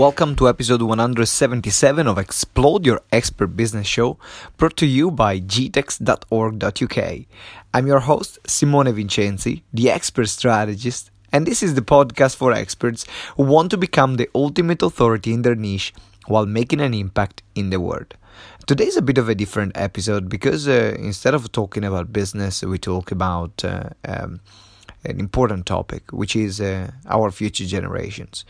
Welcome 0.00 0.34
to 0.36 0.48
episode 0.48 0.80
177 0.80 2.06
of 2.06 2.16
Explode 2.16 2.86
Your 2.86 3.02
Expert 3.12 3.48
Business 3.48 3.86
Show, 3.86 4.18
brought 4.56 4.74
to 4.78 4.86
you 4.86 5.10
by 5.10 5.38
gtex.org.uk. 5.38 7.18
I'm 7.74 7.86
your 7.86 8.00
host, 8.00 8.38
Simone 8.46 8.94
Vincenzi, 8.94 9.62
the 9.74 9.90
expert 9.90 10.28
strategist, 10.30 11.10
and 11.32 11.46
this 11.46 11.62
is 11.62 11.74
the 11.74 11.82
podcast 11.82 12.36
for 12.36 12.50
experts 12.50 13.04
who 13.36 13.42
want 13.42 13.70
to 13.72 13.76
become 13.76 14.16
the 14.16 14.30
ultimate 14.34 14.80
authority 14.80 15.34
in 15.34 15.42
their 15.42 15.54
niche 15.54 15.92
while 16.26 16.46
making 16.46 16.80
an 16.80 16.94
impact 16.94 17.42
in 17.54 17.68
the 17.68 17.78
world. 17.78 18.14
Today's 18.66 18.96
a 18.96 19.02
bit 19.02 19.18
of 19.18 19.28
a 19.28 19.34
different 19.34 19.76
episode 19.76 20.30
because 20.30 20.66
uh, 20.66 20.96
instead 20.98 21.34
of 21.34 21.52
talking 21.52 21.84
about 21.84 22.10
business, 22.10 22.62
we 22.62 22.78
talk 22.78 23.10
about 23.10 23.62
uh, 23.66 23.90
um, 24.06 24.40
an 25.04 25.18
important 25.18 25.66
topic, 25.66 26.12
which 26.12 26.36
is 26.36 26.60
uh, 26.60 26.90
our 27.06 27.30
future 27.30 27.64
generations. 27.64 28.44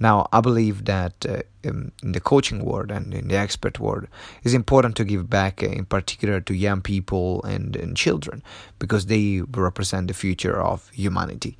Now, 0.00 0.28
I 0.32 0.40
believe 0.40 0.84
that 0.86 1.14
uh, 1.26 1.42
in, 1.62 1.92
the 2.02 2.20
coaching 2.20 2.64
world 2.64 2.90
and 2.90 3.14
in 3.14 3.28
the 3.28 3.36
expert 3.36 3.78
world, 3.78 4.08
it's 4.42 4.54
important 4.54 4.96
to 4.96 5.04
give 5.04 5.30
back, 5.30 5.62
uh, 5.62 5.66
in 5.66 5.84
particular, 5.84 6.40
to 6.40 6.54
young 6.54 6.82
people 6.82 7.42
and, 7.44 7.76
and 7.76 7.96
children, 7.96 8.42
because 8.78 9.06
they 9.06 9.42
represent 9.52 10.08
the 10.08 10.14
future 10.14 10.60
of 10.60 10.88
humanity. 10.90 11.56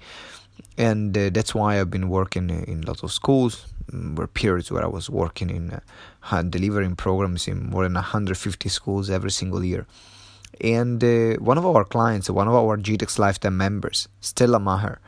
And 0.76 1.16
uh, 1.16 1.30
that's 1.30 1.54
why 1.54 1.78
I've 1.78 1.90
been 1.90 2.08
working 2.08 2.50
in 2.50 2.82
lots 2.82 3.02
of 3.02 3.12
schools. 3.12 3.66
Mm, 3.92 4.16
were 4.16 4.28
periods 4.28 4.70
where 4.70 4.84
I 4.84 4.88
was 4.88 5.10
working 5.10 5.50
in 5.50 5.80
uh, 6.30 6.42
delivering 6.42 6.96
programs 6.96 7.48
in 7.48 7.68
more 7.70 7.82
than 7.82 7.94
150 7.94 8.68
schools 8.68 9.10
every 9.10 9.30
single 9.30 9.64
year 9.64 9.86
and 10.60 11.02
uh, 11.02 11.34
one 11.40 11.58
of 11.58 11.66
our 11.66 11.84
clients, 11.84 12.28
one 12.30 12.48
of 12.48 12.54
our 12.54 12.76
GTEX 12.76 13.18
Lifetime 13.18 13.56
members, 13.56 14.08
Stella 14.20 14.58
Maher, 14.58 15.00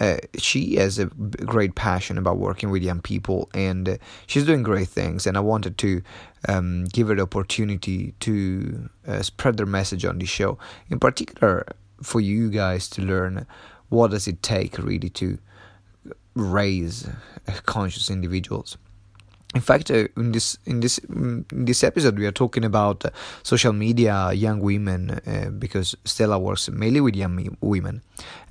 uh, 0.00 0.16
she 0.38 0.76
has 0.76 0.98
a 0.98 1.06
great 1.06 1.74
passion 1.74 2.18
about 2.18 2.38
working 2.38 2.70
with 2.70 2.82
young 2.82 3.00
people 3.00 3.48
and 3.54 3.88
uh, 3.88 3.96
she's 4.26 4.44
doing 4.44 4.62
great 4.62 4.88
things. 4.88 5.26
And 5.26 5.36
I 5.36 5.40
wanted 5.40 5.78
to 5.78 6.02
um, 6.48 6.84
give 6.86 7.08
her 7.08 7.14
the 7.14 7.22
opportunity 7.22 8.14
to 8.20 8.88
uh, 9.06 9.22
spread 9.22 9.56
their 9.56 9.66
message 9.66 10.04
on 10.04 10.18
the 10.18 10.26
show, 10.26 10.58
in 10.88 10.98
particular 10.98 11.66
for 12.02 12.20
you 12.20 12.50
guys 12.50 12.88
to 12.90 13.02
learn 13.02 13.46
what 13.88 14.10
does 14.10 14.26
it 14.26 14.42
take 14.42 14.78
really 14.78 15.10
to 15.10 15.38
raise 16.34 17.08
conscious 17.64 18.10
individuals. 18.10 18.76
In 19.54 19.60
fact, 19.60 19.90
uh, 19.90 20.08
in 20.16 20.32
this 20.32 20.58
in 20.66 20.80
this 20.80 20.98
in 20.98 21.46
this 21.50 21.84
episode, 21.84 22.18
we 22.18 22.26
are 22.26 22.32
talking 22.32 22.64
about 22.64 23.04
uh, 23.04 23.10
social 23.42 23.72
media, 23.72 24.32
young 24.32 24.60
women, 24.60 25.10
uh, 25.10 25.50
because 25.50 25.94
Stella 26.04 26.38
works 26.38 26.68
mainly 26.68 27.00
with 27.00 27.14
young 27.14 27.56
women, 27.60 28.02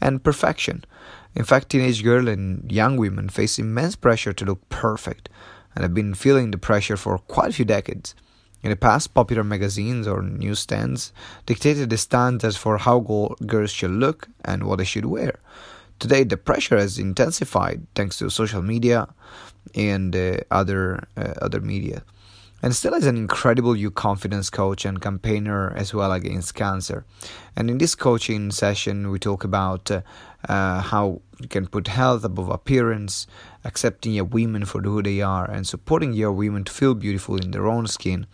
and 0.02 0.24
perfection. 0.24 0.84
In 1.36 1.44
fact, 1.44 1.70
teenage 1.70 2.02
girls 2.04 2.30
and 2.30 2.72
young 2.72 2.96
women 2.98 3.30
face 3.30 3.60
immense 3.60 3.96
pressure 3.96 4.34
to 4.34 4.46
look 4.46 4.68
perfect, 4.70 5.30
and 5.76 5.84
have 5.84 5.94
been 5.94 6.14
feeling 6.14 6.52
the 6.52 6.58
pressure 6.58 6.98
for 6.98 7.18
quite 7.18 7.50
a 7.50 7.54
few 7.54 7.66
decades. 7.66 8.16
In 8.64 8.72
the 8.72 8.76
past, 8.76 9.14
popular 9.14 9.44
magazines 9.44 10.08
or 10.08 10.24
newsstands 10.24 11.14
dictated 11.46 11.92
the 11.92 11.98
standards 11.98 12.58
for 12.58 12.80
how 12.80 13.36
girls 13.46 13.70
should 13.70 13.92
look 13.92 14.28
and 14.44 14.64
what 14.64 14.78
they 14.78 14.86
should 14.86 15.06
wear. 15.06 15.40
Today, 16.00 16.24
the 16.24 16.38
pressure 16.38 16.78
has 16.78 16.98
intensified 16.98 17.86
thanks 17.94 18.18
to 18.18 18.30
social 18.32 18.64
media 18.64 19.08
and 19.74 20.16
uh, 20.16 20.38
other 20.52 21.08
uh, 21.18 21.34
other 21.42 21.62
media. 21.62 22.04
And 22.62 22.76
Stella 22.76 22.98
is 22.98 23.06
an 23.06 23.18
incredible 23.18 23.76
youth 23.76 23.96
confidence 23.96 24.50
coach 24.50 24.86
and 24.86 25.00
campaigner 25.00 25.72
as 25.76 25.94
well 25.94 26.12
against 26.12 26.56
cancer. 26.56 27.06
And 27.56 27.70
in 27.70 27.78
this 27.78 27.94
coaching 27.96 28.50
session, 28.50 29.12
we 29.12 29.20
talk 29.20 29.44
about 29.44 29.92
uh, 29.92 30.02
uh, 30.50 30.82
how 30.82 31.22
you 31.40 31.48
can 31.48 31.68
put 31.68 31.88
health 31.88 32.24
above 32.24 32.50
appearance, 32.50 33.28
accepting 33.64 34.14
your 34.14 34.26
women 34.26 34.66
for 34.66 34.82
who 34.82 35.04
they 35.04 35.22
are, 35.22 35.46
and 35.46 35.68
supporting 35.68 36.14
your 36.14 36.32
women 36.32 36.64
to 36.64 36.72
feel 36.72 36.96
beautiful 36.96 37.36
in 37.36 37.52
their 37.52 37.68
own 37.68 37.88
skin 37.88 38.26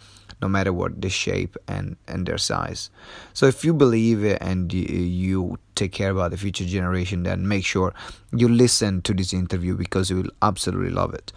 no 0.42 0.48
matter 0.48 0.74
what 0.74 1.02
the 1.02 1.10
shape 1.10 1.56
and, 1.68 1.98
and 2.08 2.26
their 2.26 2.38
size. 2.38 2.90
So 3.34 3.46
if 3.46 3.64
you 3.64 3.74
believe 3.74 4.24
and 4.42 4.74
you 4.74 5.58
take 5.76 5.92
care 5.92 6.12
about 6.12 6.32
the 6.32 6.38
future 6.38 6.66
generation, 6.66 7.24
then 7.24 7.48
make 7.48 7.66
sure 7.66 7.94
you 8.32 8.48
listen 8.48 9.02
to 9.04 9.14
this 9.14 9.34
interview 9.34 9.76
because 9.76 10.10
you 10.10 10.18
will 10.18 10.32
absolutely 10.42 10.92
love 10.92 11.14
it. 11.14 11.32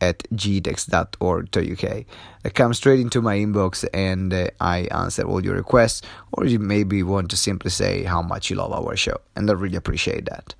at 0.00 0.18
gtex.org.uk. 0.34 2.04
Come 2.54 2.74
straight 2.74 3.00
into 3.00 3.20
my 3.20 3.36
inbox 3.36 3.86
and 3.92 4.32
uh, 4.32 4.48
I 4.60 4.88
answer 4.90 5.22
all 5.24 5.44
your 5.44 5.56
requests, 5.56 6.02
or 6.32 6.46
you 6.46 6.58
maybe 6.58 7.02
want 7.02 7.30
to 7.30 7.36
simply 7.36 7.70
say 7.70 8.04
how 8.04 8.22
much 8.22 8.50
you 8.50 8.56
love 8.56 8.72
our 8.72 8.96
show, 8.96 9.20
and 9.36 9.50
I 9.50 9.54
really 9.54 9.76
appreciate 9.76 10.26
that. 10.26 10.54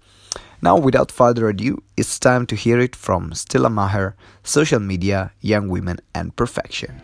Now, 0.62 0.76
without 0.76 1.10
further 1.10 1.48
ado, 1.48 1.82
it's 1.96 2.18
time 2.18 2.44
to 2.46 2.54
hear 2.54 2.78
it 2.78 2.94
from 2.94 3.32
Stella 3.32 3.70
Maher, 3.70 4.14
Social 4.44 4.78
Media, 4.78 5.32
Young 5.40 5.68
Women, 5.68 6.00
and 6.14 6.36
Perfection. 6.36 7.00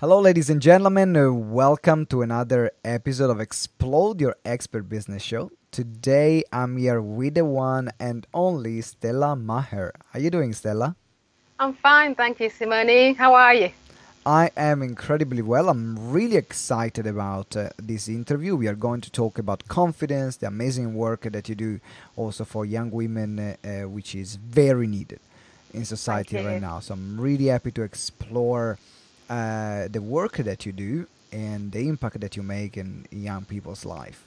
Hello, 0.00 0.20
ladies 0.20 0.50
and 0.50 0.60
gentlemen. 0.60 1.16
Uh, 1.16 1.32
welcome 1.32 2.04
to 2.06 2.22
another 2.22 2.70
episode 2.84 3.30
of 3.30 3.40
Explode 3.40 4.20
Your 4.20 4.36
Expert 4.44 4.88
Business 4.88 5.22
Show. 5.22 5.50
Today 5.76 6.42
I'm 6.50 6.78
here 6.78 7.02
with 7.02 7.34
the 7.34 7.44
one 7.44 7.90
and 8.00 8.26
only 8.32 8.80
Stella 8.80 9.36
Maher. 9.36 9.92
How 10.10 10.18
are 10.18 10.22
you 10.22 10.30
doing, 10.30 10.54
Stella? 10.54 10.96
I'm 11.58 11.74
fine, 11.74 12.14
thank 12.14 12.40
you, 12.40 12.48
Simone. 12.48 13.14
How 13.14 13.34
are 13.34 13.52
you? 13.52 13.72
I 14.24 14.50
am 14.56 14.80
incredibly 14.80 15.42
well. 15.42 15.68
I'm 15.68 16.10
really 16.10 16.36
excited 16.36 17.06
about 17.06 17.54
uh, 17.54 17.68
this 17.78 18.08
interview. 18.08 18.56
We 18.56 18.68
are 18.68 18.74
going 18.74 19.02
to 19.02 19.10
talk 19.10 19.38
about 19.38 19.68
confidence, 19.68 20.38
the 20.38 20.46
amazing 20.46 20.94
work 20.94 21.30
that 21.30 21.46
you 21.50 21.54
do 21.54 21.80
also 22.16 22.46
for 22.46 22.64
young 22.64 22.90
women, 22.90 23.38
uh, 23.38 23.56
uh, 23.62 23.86
which 23.86 24.14
is 24.14 24.36
very 24.36 24.86
needed 24.86 25.20
in 25.74 25.84
society 25.84 26.38
right 26.38 26.62
now. 26.62 26.80
So 26.80 26.94
I'm 26.94 27.20
really 27.20 27.48
happy 27.48 27.72
to 27.72 27.82
explore 27.82 28.78
uh, 29.28 29.88
the 29.88 30.00
work 30.00 30.38
that 30.38 30.64
you 30.64 30.72
do 30.72 31.06
and 31.32 31.70
the 31.70 31.86
impact 31.86 32.20
that 32.20 32.34
you 32.34 32.42
make 32.42 32.78
in 32.78 33.06
young 33.10 33.44
people's 33.44 33.84
life 33.84 34.24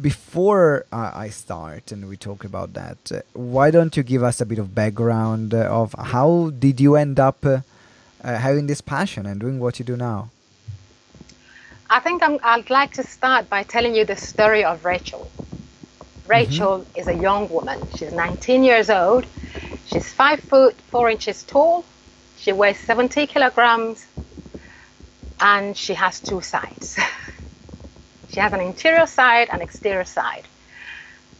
before 0.00 0.86
uh, 0.92 1.12
I 1.14 1.28
start 1.28 1.92
and 1.92 2.08
we 2.08 2.16
talk 2.16 2.44
about 2.44 2.74
that, 2.74 2.98
uh, 3.12 3.20
why 3.32 3.70
don't 3.70 3.96
you 3.96 4.02
give 4.02 4.22
us 4.22 4.40
a 4.40 4.46
bit 4.46 4.58
of 4.58 4.74
background 4.74 5.54
uh, 5.54 5.68
of 5.70 5.94
how 5.98 6.50
did 6.58 6.80
you 6.80 6.96
end 6.96 7.20
up 7.20 7.46
uh, 7.46 7.60
uh, 8.24 8.36
having 8.36 8.66
this 8.66 8.80
passion 8.80 9.26
and 9.26 9.40
doing 9.40 9.60
what 9.60 9.78
you 9.78 9.84
do 9.84 9.96
now? 9.96 10.30
I 11.90 12.00
think 12.00 12.22
i 12.22 12.56
would 12.56 12.68
like 12.68 12.92
to 12.94 13.02
start 13.02 13.48
by 13.48 13.62
telling 13.62 13.94
you 13.94 14.04
the 14.04 14.16
story 14.16 14.64
of 14.64 14.84
Rachel. 14.84 15.30
Rachel 16.26 16.80
mm-hmm. 16.80 16.98
is 16.98 17.08
a 17.08 17.14
young 17.14 17.48
woman. 17.48 17.80
She's 17.96 18.12
19 18.12 18.62
years 18.62 18.90
old. 18.90 19.24
She's 19.86 20.12
five 20.12 20.40
foot 20.40 20.74
four 20.90 21.08
inches 21.08 21.42
tall. 21.44 21.84
She 22.36 22.52
weighs 22.52 22.78
70 22.80 23.26
kilograms, 23.26 24.06
and 25.40 25.76
she 25.76 25.94
has 25.94 26.20
two 26.20 26.40
sides. 26.42 26.98
she 28.38 28.42
has 28.42 28.52
an 28.52 28.60
interior 28.60 29.06
side 29.06 29.48
and 29.50 29.60
exterior 29.62 30.04
side. 30.04 30.44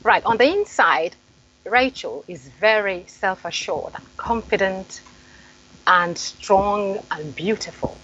Right 0.03 0.25
on 0.25 0.37
the 0.37 0.53
inside, 0.53 1.15
Rachel 1.65 2.25
is 2.27 2.49
very 2.61 3.05
self-assured 3.07 3.93
confident 4.17 5.01
and 5.87 6.19
strong 6.19 6.99
and 7.13 7.37
beautiful. 7.37 7.97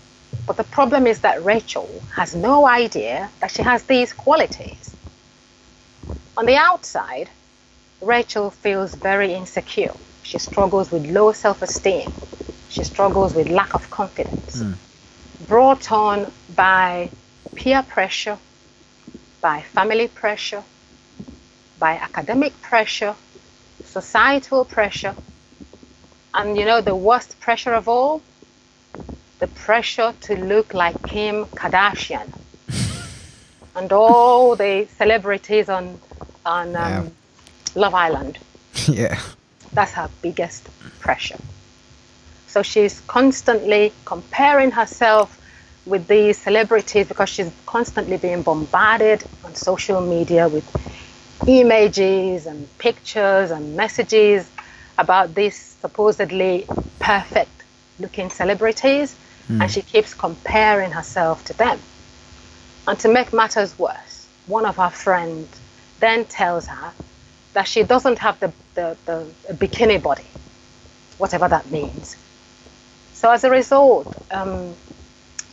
But 0.47 0.57
the 0.57 0.69
problem 0.79 1.09
is 1.09 1.19
that 1.23 1.45
Rachel 1.45 1.89
has 2.15 2.37
no 2.37 2.69
idea 2.69 3.31
that 3.41 3.51
she 3.51 3.63
has 3.63 3.83
these 3.83 4.13
qualities. 4.13 4.95
On 6.37 6.47
the 6.47 6.55
outside, 6.55 7.29
Rachel 8.01 8.49
feels 8.51 8.95
very 8.95 9.35
insecure. 9.35 9.97
She 10.23 10.39
struggles 10.39 10.93
with 10.93 11.05
low 11.11 11.33
self 11.33 11.63
esteem. 11.63 12.13
She 12.69 12.85
struggles 12.85 13.35
with 13.35 13.49
lack 13.49 13.75
of 13.75 13.91
confidence. 13.91 14.63
Mm. 14.63 14.75
Brought 15.49 15.91
on 15.91 16.31
by 16.55 17.11
peer 17.57 17.83
pressure, 17.83 18.39
by 19.45 19.61
family 19.61 20.09
pressure, 20.09 20.63
by 21.79 21.93
academic 21.97 22.59
pressure, 22.63 23.15
societal 23.85 24.65
pressure, 24.65 25.15
and 26.33 26.57
you 26.57 26.65
know 26.65 26.81
the 26.81 26.97
worst 26.97 27.39
pressure 27.41 27.75
of 27.75 27.87
all 27.87 28.23
the 29.41 29.49
pressure 29.49 30.15
to 30.23 30.35
look 30.35 30.73
like 30.73 30.97
Kim 31.03 31.45
Kardashian 31.61 32.29
and 33.77 33.93
all 33.93 34.57
the 34.57 34.89
celebrities 34.97 35.69
on 35.69 36.01
on 36.47 36.69
um, 36.75 36.93
yeah. 36.93 37.05
Love 37.75 37.95
Island. 37.95 38.39
yeah, 38.89 39.21
that's 39.75 39.93
her 39.93 40.09
biggest 40.23 40.71
pressure. 41.01 41.41
So 42.47 42.63
she's 42.63 43.03
constantly 43.19 43.93
comparing 44.07 44.71
herself 44.71 45.39
with 45.87 46.07
these 46.07 46.39
celebrities 46.39 47.07
because 47.09 47.29
she's 47.29 47.53
constantly 47.67 48.17
being 48.17 48.43
bombarded 48.43 49.23
on 49.45 49.55
social 49.55 50.01
media 50.01 50.49
with 50.49 50.65
images 51.47 52.47
and 52.47 52.67
pictures 52.79 53.51
and 53.51 53.77
messages 53.77 54.51
about 54.99 55.35
these 55.35 55.57
supposedly 55.81 56.67
perfect 57.01 57.51
looking 57.99 58.31
celebrities 58.31 59.15
mm. 59.49 59.61
and 59.61 59.71
she 59.71 59.83
keeps 59.83 60.15
comparing 60.15 60.91
herself 60.91 61.45
to 61.45 61.53
them. 61.55 61.79
And 62.87 62.99
to 63.01 63.09
make 63.09 63.33
matters 63.33 63.79
worse, 63.79 64.27
one 64.47 64.67
of 64.67 64.77
her 64.77 64.91
friends 64.91 65.61
then 66.01 66.25
tells 66.25 66.67
her 66.67 66.93
that 67.53 67.69
she 67.69 67.83
doesn't 67.83 68.19
have 68.19 68.39
the, 68.41 68.53
the, 68.75 68.97
the 69.07 69.27
bikini 69.55 70.03
body, 70.03 70.27
whatever 71.19 71.49
that 71.49 71.71
means. 71.71 72.17
So 73.13 73.31
as 73.31 73.45
a 73.45 73.51
result, 73.51 74.15
um, 74.31 74.75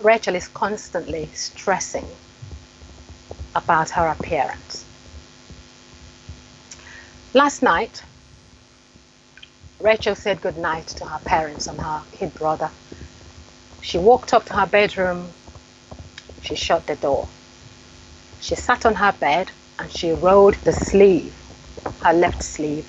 Rachel 0.03 0.35
is 0.35 0.47
constantly 0.47 1.29
stressing 1.33 2.05
about 3.55 3.91
her 3.91 4.07
appearance. 4.07 4.85
Last 7.33 7.61
night, 7.61 8.03
Rachel 9.79 10.15
said 10.15 10.41
goodnight 10.41 10.87
to 10.87 11.05
her 11.05 11.19
parents 11.19 11.67
and 11.67 11.79
her 11.81 12.01
kid 12.11 12.33
brother 12.35 12.71
she 13.81 13.97
walked 13.97 14.33
up 14.33 14.45
to 14.45 14.53
her 14.53 14.67
bedroom. 14.67 15.33
She 16.43 16.55
shut 16.55 16.85
the 16.85 16.95
door. 16.95 17.27
She 18.39 18.55
sat 18.55 18.85
on 18.85 18.95
her 18.95 19.11
bed 19.11 19.51
and 19.79 19.91
she 19.91 20.11
rolled 20.11 20.55
the 20.63 20.71
sleeve, 20.71 21.33
her 22.03 22.13
left 22.13 22.43
sleeve, 22.43 22.87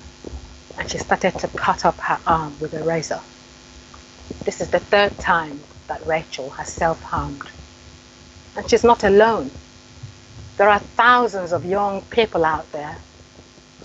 and 0.77 0.87
she 0.87 0.99
started 0.99 1.37
to 1.39 1.47
cut 1.49 1.83
up 1.83 1.99
her 1.99 2.19
arm 2.27 2.57
with 2.59 2.73
a 2.73 2.83
razor. 2.83 3.21
This 4.45 4.61
is 4.61 4.69
the 4.69 4.79
third 4.79 5.19
time 5.19 5.61
that 5.87 6.05
Rachel 6.05 6.49
has 6.51 6.69
self 6.69 7.01
harmed. 7.01 7.49
And 8.55 8.69
she's 8.69 8.83
not 8.83 9.03
alone. 9.03 9.51
There 10.57 10.69
are 10.69 10.79
thousands 10.79 11.51
of 11.51 11.65
young 11.65 12.01
people 12.03 12.45
out 12.45 12.71
there 12.71 12.97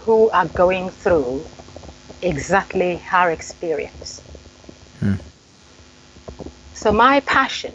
who 0.01 0.31
are 0.31 0.47
going 0.47 0.91
through 0.91 1.45
exactly 2.23 2.97
her 2.97 3.31
experience. 3.31 4.23
Hmm. 5.01 5.15
So 6.75 6.93
my 6.93 7.21
passion 7.21 7.75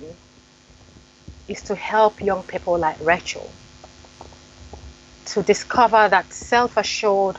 is 1.48 1.62
to 1.64 1.76
help 1.76 2.22
young 2.22 2.44
people 2.44 2.78
like 2.78 2.98
Rachel 3.02 3.50
to 5.26 5.42
discover 5.44 6.10
that 6.10 6.32
self-assured, 6.32 7.38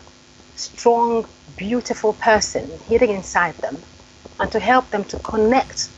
strong, 0.56 1.26
beautiful 1.56 2.12
person 2.14 2.70
hidden 2.88 3.10
inside 3.10 3.56
them 3.60 3.82
and 4.40 4.50
to 4.52 4.58
help 4.58 4.90
them 4.90 5.04
to 5.04 5.16
connect 5.18 5.88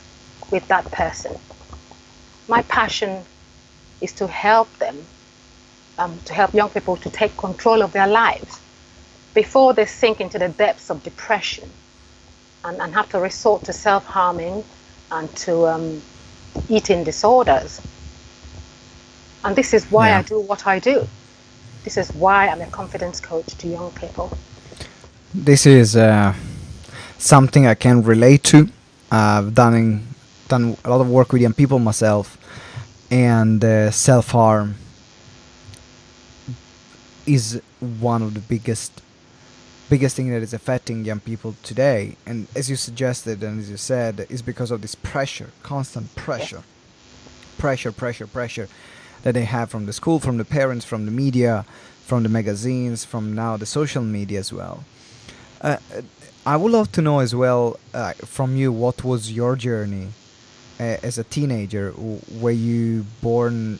with 0.51 0.67
that 0.67 0.85
person. 0.91 1.37
My 2.47 2.61
passion 2.63 3.23
is 4.01 4.13
to 4.13 4.27
help 4.27 4.71
them, 4.79 5.05
um, 5.97 6.19
to 6.25 6.33
help 6.33 6.53
young 6.53 6.69
people 6.69 6.97
to 6.97 7.09
take 7.09 7.35
control 7.37 7.81
of 7.81 7.91
their 7.91 8.07
lives 8.07 8.59
before 9.33 9.73
they 9.73 9.85
sink 9.85 10.21
into 10.21 10.39
the 10.39 10.49
depths 10.49 10.89
of 10.89 11.03
depression 11.03 11.69
and, 12.63 12.81
and 12.81 12.93
have 12.93 13.09
to 13.09 13.19
resort 13.19 13.63
to 13.65 13.73
self-harming 13.73 14.63
and 15.11 15.35
to 15.35 15.67
um, 15.67 16.01
eating 16.69 17.03
disorders. 17.03 17.81
And 19.43 19.55
this 19.55 19.73
is 19.73 19.85
why 19.91 20.09
yeah. 20.09 20.19
I 20.19 20.21
do 20.23 20.39
what 20.39 20.65
I 20.67 20.79
do. 20.79 21.07
This 21.83 21.97
is 21.97 22.11
why 22.13 22.47
I'm 22.47 22.61
a 22.61 22.67
confidence 22.67 23.19
coach 23.19 23.45
to 23.59 23.67
young 23.67 23.91
people. 23.91 24.37
This 25.33 25.65
is 25.65 25.95
uh, 25.95 26.33
something 27.17 27.65
I 27.65 27.75
can 27.75 28.01
relate 28.03 28.43
to. 28.45 28.69
I've 29.11 29.53
done 29.53 29.73
in, 29.75 30.07
done 30.47 30.77
a 30.83 30.89
lot 30.89 31.01
of 31.01 31.09
work 31.09 31.31
with 31.31 31.41
young 31.41 31.53
people 31.53 31.79
myself, 31.79 32.37
and 33.11 33.63
uh, 33.63 33.91
self 33.91 34.31
harm 34.31 34.75
is 37.25 37.61
one 37.79 38.21
of 38.21 38.33
the 38.33 38.39
biggest 38.39 39.01
biggest 39.89 40.15
thing 40.15 40.29
that 40.31 40.41
is 40.41 40.53
affecting 40.53 41.05
young 41.05 41.19
people 41.19 41.55
today. 41.63 42.17
And 42.25 42.47
as 42.55 42.69
you 42.69 42.75
suggested 42.75 43.41
and 43.43 43.59
as 43.59 43.69
you 43.69 43.77
said 43.77 44.25
is 44.29 44.41
because 44.41 44.71
of 44.71 44.81
this 44.81 44.95
pressure 44.95 45.51
constant 45.63 46.15
pressure. 46.15 46.63
Pressure 47.57 47.91
pressure 47.91 48.27
pressure 48.27 48.67
that 49.23 49.33
they 49.33 49.45
have 49.45 49.69
from 49.69 49.85
the 49.85 49.93
school 49.93 50.19
from 50.19 50.37
the 50.37 50.45
parents 50.45 50.85
from 50.85 51.05
the 51.05 51.11
media 51.11 51.65
from 52.05 52.23
the 52.23 52.29
magazines 52.29 53.03
from 53.03 53.33
now 53.33 53.57
the 53.57 53.65
social 53.65 54.03
media 54.03 54.39
as 54.39 54.53
well. 54.53 54.83
Uh, 55.61 55.77
i 56.45 56.55
would 56.55 56.71
love 56.71 56.91
to 56.91 57.01
know 57.01 57.19
as 57.19 57.33
well 57.33 57.79
uh, 57.93 58.13
from 58.35 58.55
you 58.55 58.71
what 58.71 59.03
was 59.03 59.31
your 59.31 59.55
journey 59.55 60.09
as 60.79 61.17
a 61.17 61.23
teenager 61.23 61.93
were 62.39 62.51
you 62.51 63.05
born 63.21 63.79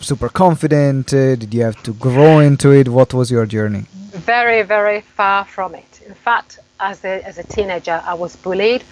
super 0.00 0.28
confident 0.28 1.06
did 1.08 1.52
you 1.54 1.62
have 1.62 1.82
to 1.82 1.92
grow 1.94 2.38
into 2.40 2.70
it 2.70 2.88
what 2.88 3.14
was 3.14 3.30
your 3.30 3.46
journey 3.46 3.86
very, 4.16 4.62
very 4.62 5.00
far 5.02 5.44
from 5.44 5.74
it. 5.74 6.00
In 6.06 6.14
fact, 6.14 6.58
as 6.80 7.04
a, 7.04 7.22
as 7.24 7.38
a 7.38 7.44
teenager, 7.44 8.02
I 8.04 8.14
was 8.14 8.34
bullied 8.36 8.82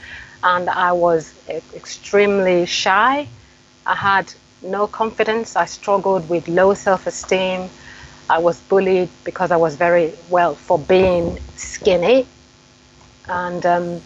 and 0.43 0.69
I 0.69 0.93
was 0.93 1.35
extremely 1.75 2.67
shy. 2.67 3.27
I 3.87 3.95
had 3.95 4.33
no 4.63 4.87
confidence. 4.87 5.57
I 5.57 5.65
struggled 5.65 6.29
with 6.29 6.47
low 6.49 6.75
self 6.75 7.07
esteem. 7.07 7.69
I 8.29 8.39
was 8.39 8.59
bullied 8.61 9.09
because 9.25 9.51
I 9.51 9.57
was 9.57 9.77
very, 9.77 10.13
well, 10.31 10.55
for 10.55 10.79
being 10.79 11.39
skinny. 11.57 12.27
And 13.27 13.65
um, 13.65 14.01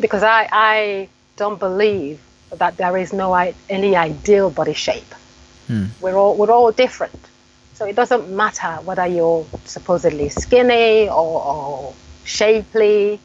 because 0.00 0.22
I, 0.22 0.48
I 0.50 1.08
don't 1.36 1.58
believe 1.58 2.20
that 2.56 2.76
there 2.76 2.96
is 2.96 3.12
no 3.12 3.34
any 3.68 3.96
ideal 3.96 4.50
body 4.50 4.74
shape. 4.74 5.14
Hmm. 5.66 5.86
We're, 6.00 6.16
all, 6.16 6.36
we're 6.36 6.50
all 6.50 6.72
different. 6.72 7.18
So 7.74 7.86
it 7.86 7.96
doesn't 7.96 8.28
matter 8.28 8.78
whether 8.84 9.06
you're 9.06 9.46
supposedly 9.64 10.28
skinny 10.28 11.08
or, 11.08 11.42
or 11.42 11.94
shapely 12.24 13.20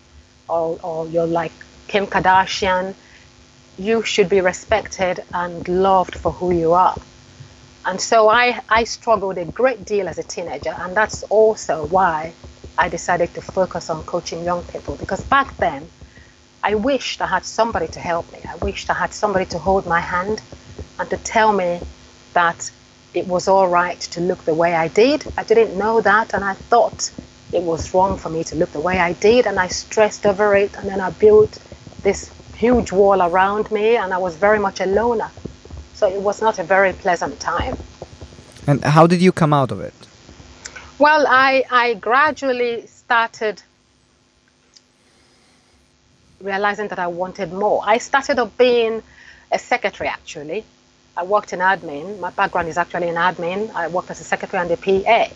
or, 0.47 0.79
or 0.81 1.07
you're 1.07 1.27
like 1.27 1.51
Kim 1.87 2.07
Kardashian. 2.07 2.93
You 3.77 4.03
should 4.03 4.29
be 4.29 4.39
respected 4.41 5.23
and 5.33 5.67
loved 5.67 6.15
for 6.15 6.31
who 6.31 6.51
you 6.51 6.73
are. 6.73 6.95
And 7.85 7.99
so 7.99 8.29
I, 8.29 8.61
I 8.69 8.85
struggled 8.85 9.37
a 9.37 9.45
great 9.45 9.85
deal 9.85 10.07
as 10.07 10.17
a 10.17 10.23
teenager, 10.23 10.75
and 10.79 10.97
that's 10.97 11.21
also 11.23 11.85
why 11.85 12.33
I 12.77 12.89
decided 12.89 13.33
to 13.35 13.41
focus 13.41 13.89
on 13.89 14.03
coaching 14.03 14.43
young 14.43 14.63
people 14.63 14.95
because 14.95 15.23
back 15.23 15.57
then 15.57 15.87
I 16.65 16.73
wished 16.73 17.21
I 17.21 17.27
had 17.27 17.45
somebody 17.45 17.87
to 17.89 17.99
help 17.99 18.31
me. 18.33 18.39
I 18.49 18.55
wished 18.55 18.89
I 18.89 18.95
had 18.95 19.13
somebody 19.13 19.45
to 19.53 19.59
hold 19.59 19.85
my 19.85 19.99
hand 19.99 20.41
and 20.97 21.07
to 21.11 21.17
tell 21.17 21.53
me 21.53 21.79
that 22.33 22.71
it 23.13 23.27
was 23.27 23.47
all 23.47 23.67
right 23.67 23.99
to 24.13 24.19
look 24.19 24.43
the 24.45 24.55
way 24.55 24.73
I 24.73 24.87
did. 24.87 25.23
I 25.37 25.43
didn't 25.43 25.77
know 25.77 26.01
that, 26.01 26.33
and 26.33 26.43
I 26.43 26.55
thought 26.55 27.11
it 27.51 27.61
was 27.61 27.93
wrong 27.93 28.17
for 28.17 28.29
me 28.29 28.43
to 28.45 28.55
look 28.55 28.71
the 28.71 28.79
way 28.79 28.97
I 28.97 29.13
did, 29.13 29.45
and 29.45 29.59
I 29.59 29.67
stressed 29.67 30.25
over 30.25 30.55
it, 30.55 30.75
and 30.75 30.89
then 30.89 31.01
I 31.01 31.11
built 31.11 31.59
this 32.01 32.31
huge 32.57 32.91
wall 32.91 33.21
around 33.21 33.69
me, 33.69 33.95
and 33.97 34.11
I 34.11 34.17
was 34.17 34.35
very 34.35 34.57
much 34.57 34.79
a 34.81 34.87
loner. 34.87 35.29
So 35.93 36.07
it 36.07 36.19
was 36.19 36.41
not 36.41 36.57
a 36.57 36.63
very 36.63 36.93
pleasant 36.93 37.39
time. 37.39 37.77
And 38.65 38.83
how 38.83 39.05
did 39.05 39.21
you 39.21 39.31
come 39.31 39.53
out 39.53 39.71
of 39.71 39.81
it? 39.81 39.93
Well, 40.97 41.27
I, 41.27 41.63
I 41.69 41.93
gradually 41.93 42.87
started 42.87 43.61
realizing 46.41 46.87
that 46.89 46.99
I 46.99 47.07
wanted 47.07 47.51
more. 47.53 47.81
I 47.85 47.97
started 47.97 48.39
off 48.39 48.57
being 48.57 49.01
a 49.51 49.59
secretary 49.59 50.09
actually. 50.09 50.63
I 51.17 51.23
worked 51.23 51.53
in 51.53 51.59
admin. 51.59 52.19
My 52.19 52.29
background 52.31 52.67
is 52.67 52.77
actually 52.77 53.07
in 53.07 53.15
admin. 53.15 53.73
I 53.73 53.87
worked 53.87 54.11
as 54.11 54.19
a 54.19 54.23
secretary 54.23 54.61
and 54.61 54.71
a 54.71 54.77
PA. 54.77 55.27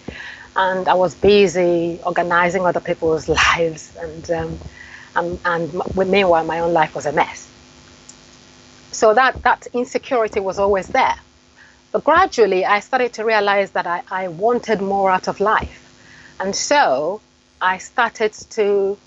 And 0.55 0.87
I 0.89 0.93
was 0.93 1.15
busy 1.15 1.99
organizing 2.05 2.65
other 2.65 2.81
people's 2.81 3.29
lives. 3.41 3.95
And, 3.97 4.31
um, 4.31 4.59
and, 5.15 5.39
and 5.45 5.95
meanwhile, 5.95 6.43
my 6.43 6.59
own 6.59 6.73
life 6.73 6.95
was 6.95 7.05
a 7.05 7.13
mess. 7.13 7.49
So 8.91 9.13
that, 9.13 9.41
that 9.43 9.67
insecurity 9.73 10.41
was 10.41 10.59
always 10.59 10.87
there. 10.87 11.15
But 11.91 12.03
gradually, 12.03 12.65
I 12.65 12.81
started 12.81 13.13
to 13.13 13.23
realize 13.23 13.71
that 13.71 13.87
I, 13.87 14.03
I 14.11 14.27
wanted 14.27 14.81
more 14.81 15.09
out 15.09 15.27
of 15.27 15.39
life. 15.39 15.85
And 16.39 16.55
so 16.55 17.21
I 17.61 17.77
started 17.77 18.33
to 18.33 18.97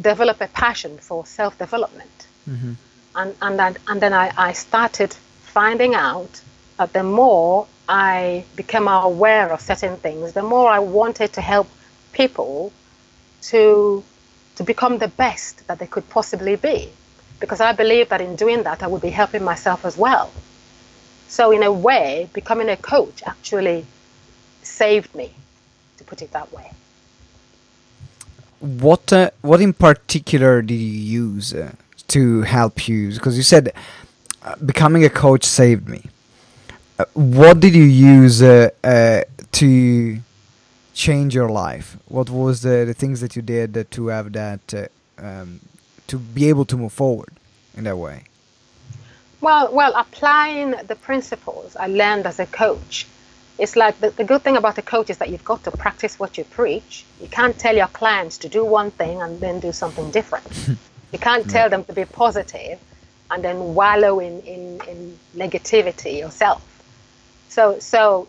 develop 0.00 0.40
a 0.40 0.48
passion 0.48 0.98
for 0.98 1.26
self 1.26 1.58
development. 1.58 2.26
Mm-hmm. 2.48 2.72
And, 3.14 3.34
and, 3.40 3.58
then, 3.58 3.76
and 3.88 4.00
then 4.00 4.12
I, 4.12 4.32
I 4.36 4.52
started 4.52 5.12
finding 5.42 5.94
out 5.94 6.42
that 6.76 6.92
the 6.92 7.02
more 7.02 7.66
I 7.88 8.44
became 8.56 8.88
aware 8.88 9.52
of 9.52 9.60
certain 9.60 9.96
things, 9.96 10.32
the 10.32 10.42
more 10.42 10.68
I 10.68 10.80
wanted 10.80 11.32
to 11.34 11.40
help 11.40 11.68
people 12.12 12.72
to, 13.42 14.04
to 14.56 14.64
become 14.64 14.98
the 14.98 15.08
best 15.08 15.66
that 15.66 15.78
they 15.78 15.86
could 15.86 16.08
possibly 16.10 16.56
be. 16.56 16.90
Because 17.40 17.60
I 17.60 17.72
believe 17.72 18.08
that 18.08 18.20
in 18.20 18.36
doing 18.36 18.62
that, 18.64 18.82
I 18.82 18.86
would 18.86 19.02
be 19.02 19.10
helping 19.10 19.44
myself 19.44 19.84
as 19.84 19.96
well. 19.96 20.30
So, 21.28 21.50
in 21.50 21.62
a 21.62 21.72
way, 21.72 22.30
becoming 22.32 22.68
a 22.68 22.76
coach 22.76 23.22
actually 23.26 23.84
saved 24.62 25.14
me, 25.14 25.32
to 25.98 26.04
put 26.04 26.22
it 26.22 26.32
that 26.32 26.52
way. 26.52 26.70
What 28.66 29.12
uh, 29.12 29.30
what 29.42 29.60
in 29.60 29.72
particular 29.72 30.60
did 30.60 30.74
you 30.74 31.24
use 31.24 31.54
uh, 31.54 31.72
to 32.08 32.42
help 32.42 32.88
you? 32.88 33.12
Because 33.12 33.36
you 33.36 33.44
said 33.44 33.72
uh, 34.42 34.56
becoming 34.56 35.04
a 35.04 35.08
coach 35.08 35.44
saved 35.44 35.88
me. 35.88 36.06
Uh, 36.98 37.04
what 37.14 37.60
did 37.60 37.76
you 37.76 37.84
use 37.84 38.42
uh, 38.42 38.70
uh, 38.82 39.22
to 39.52 40.18
change 40.94 41.32
your 41.32 41.48
life? 41.48 41.96
What 42.08 42.28
was 42.28 42.62
the, 42.62 42.84
the 42.84 42.94
things 42.94 43.20
that 43.20 43.36
you 43.36 43.42
did 43.42 43.86
to 43.92 44.06
have 44.08 44.32
that 44.32 44.90
um, 45.18 45.60
to 46.08 46.18
be 46.18 46.48
able 46.48 46.64
to 46.64 46.76
move 46.76 46.92
forward 46.92 47.30
in 47.76 47.84
that 47.84 47.96
way? 47.96 48.24
Well, 49.40 49.72
well, 49.72 49.92
applying 49.94 50.74
the 50.88 50.96
principles 50.96 51.76
I 51.76 51.86
learned 51.86 52.26
as 52.26 52.40
a 52.40 52.46
coach. 52.46 53.06
It's 53.58 53.74
like 53.74 53.98
the, 54.00 54.10
the 54.10 54.24
good 54.24 54.42
thing 54.42 54.56
about 54.56 54.76
a 54.76 54.82
coach 54.82 55.08
is 55.08 55.18
that 55.18 55.30
you've 55.30 55.44
got 55.44 55.64
to 55.64 55.70
practice 55.70 56.18
what 56.18 56.36
you 56.36 56.44
preach. 56.44 57.04
You 57.20 57.28
can't 57.28 57.58
tell 57.58 57.74
your 57.74 57.86
clients 57.88 58.38
to 58.38 58.48
do 58.48 58.64
one 58.64 58.90
thing 58.90 59.22
and 59.22 59.40
then 59.40 59.60
do 59.60 59.72
something 59.72 60.10
different. 60.10 60.46
you 61.12 61.18
can't 61.18 61.48
tell 61.48 61.70
them 61.70 61.84
to 61.84 61.92
be 61.92 62.04
positive 62.04 62.78
and 63.30 63.42
then 63.42 63.74
wallow 63.74 64.20
in, 64.20 64.40
in, 64.42 64.80
in 64.86 65.18
negativity 65.34 66.18
yourself. 66.18 66.62
So, 67.48 67.78
so 67.78 68.28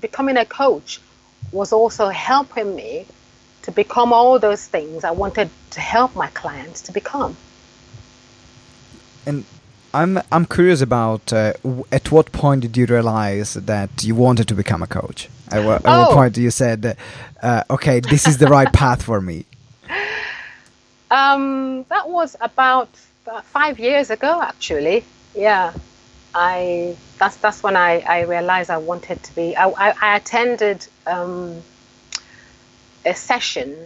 becoming 0.00 0.36
a 0.36 0.44
coach 0.44 1.00
was 1.50 1.72
also 1.72 2.08
helping 2.08 2.76
me 2.76 3.06
to 3.62 3.72
become 3.72 4.12
all 4.12 4.38
those 4.38 4.64
things 4.64 5.02
I 5.02 5.10
wanted 5.10 5.50
to 5.70 5.80
help 5.80 6.14
my 6.14 6.28
clients 6.28 6.82
to 6.82 6.92
become. 6.92 7.36
And 9.26 9.44
I'm 9.96 10.20
I'm 10.30 10.44
curious 10.44 10.82
about 10.82 11.32
uh, 11.32 11.54
at 11.90 12.12
what 12.12 12.30
point 12.30 12.60
did 12.60 12.76
you 12.76 12.84
realize 12.84 13.54
that 13.54 14.04
you 14.04 14.14
wanted 14.14 14.46
to 14.48 14.54
become 14.54 14.82
a 14.82 14.86
coach? 14.86 15.30
At, 15.50 15.64
what, 15.64 15.86
at 15.86 15.86
oh. 15.86 16.00
what 16.00 16.10
point 16.12 16.36
you 16.36 16.50
said, 16.50 16.98
uh, 17.42 17.62
"Okay, 17.70 18.00
this 18.00 18.26
is 18.26 18.36
the 18.36 18.46
right 18.46 18.70
path 18.72 19.02
for 19.02 19.20
me"? 19.20 19.46
Um, 21.08 21.84
that 21.84 22.08
was 22.08 22.34
about 22.40 22.88
five 23.44 23.78
years 23.78 24.10
ago, 24.10 24.42
actually. 24.42 25.04
Yeah, 25.36 25.72
I 26.34 26.96
that's 27.16 27.36
that's 27.36 27.62
when 27.62 27.76
I, 27.76 28.00
I 28.00 28.22
realized 28.22 28.70
I 28.70 28.78
wanted 28.78 29.22
to 29.22 29.34
be. 29.36 29.54
I, 29.54 29.68
I, 29.68 29.94
I 30.02 30.16
attended 30.16 30.84
um, 31.06 31.62
a 33.04 33.14
session 33.14 33.76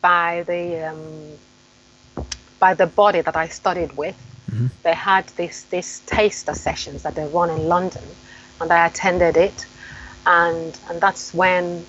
by 0.00 0.44
the 0.46 0.90
um, 0.90 2.24
by 2.60 2.74
the 2.74 2.86
body 2.86 3.20
that 3.20 3.36
I 3.36 3.48
studied 3.48 3.96
with 3.96 4.31
Mm-hmm. 4.52 4.66
They 4.82 4.94
had 4.94 5.26
this 5.28 5.62
this 5.64 6.02
taster 6.06 6.54
sessions 6.54 7.02
that 7.04 7.14
they 7.14 7.26
run 7.26 7.48
in 7.50 7.68
London, 7.68 8.04
and 8.60 8.70
I 8.70 8.86
attended 8.86 9.36
it, 9.36 9.66
and 10.26 10.78
and 10.88 11.00
that's 11.00 11.32
when 11.32 11.86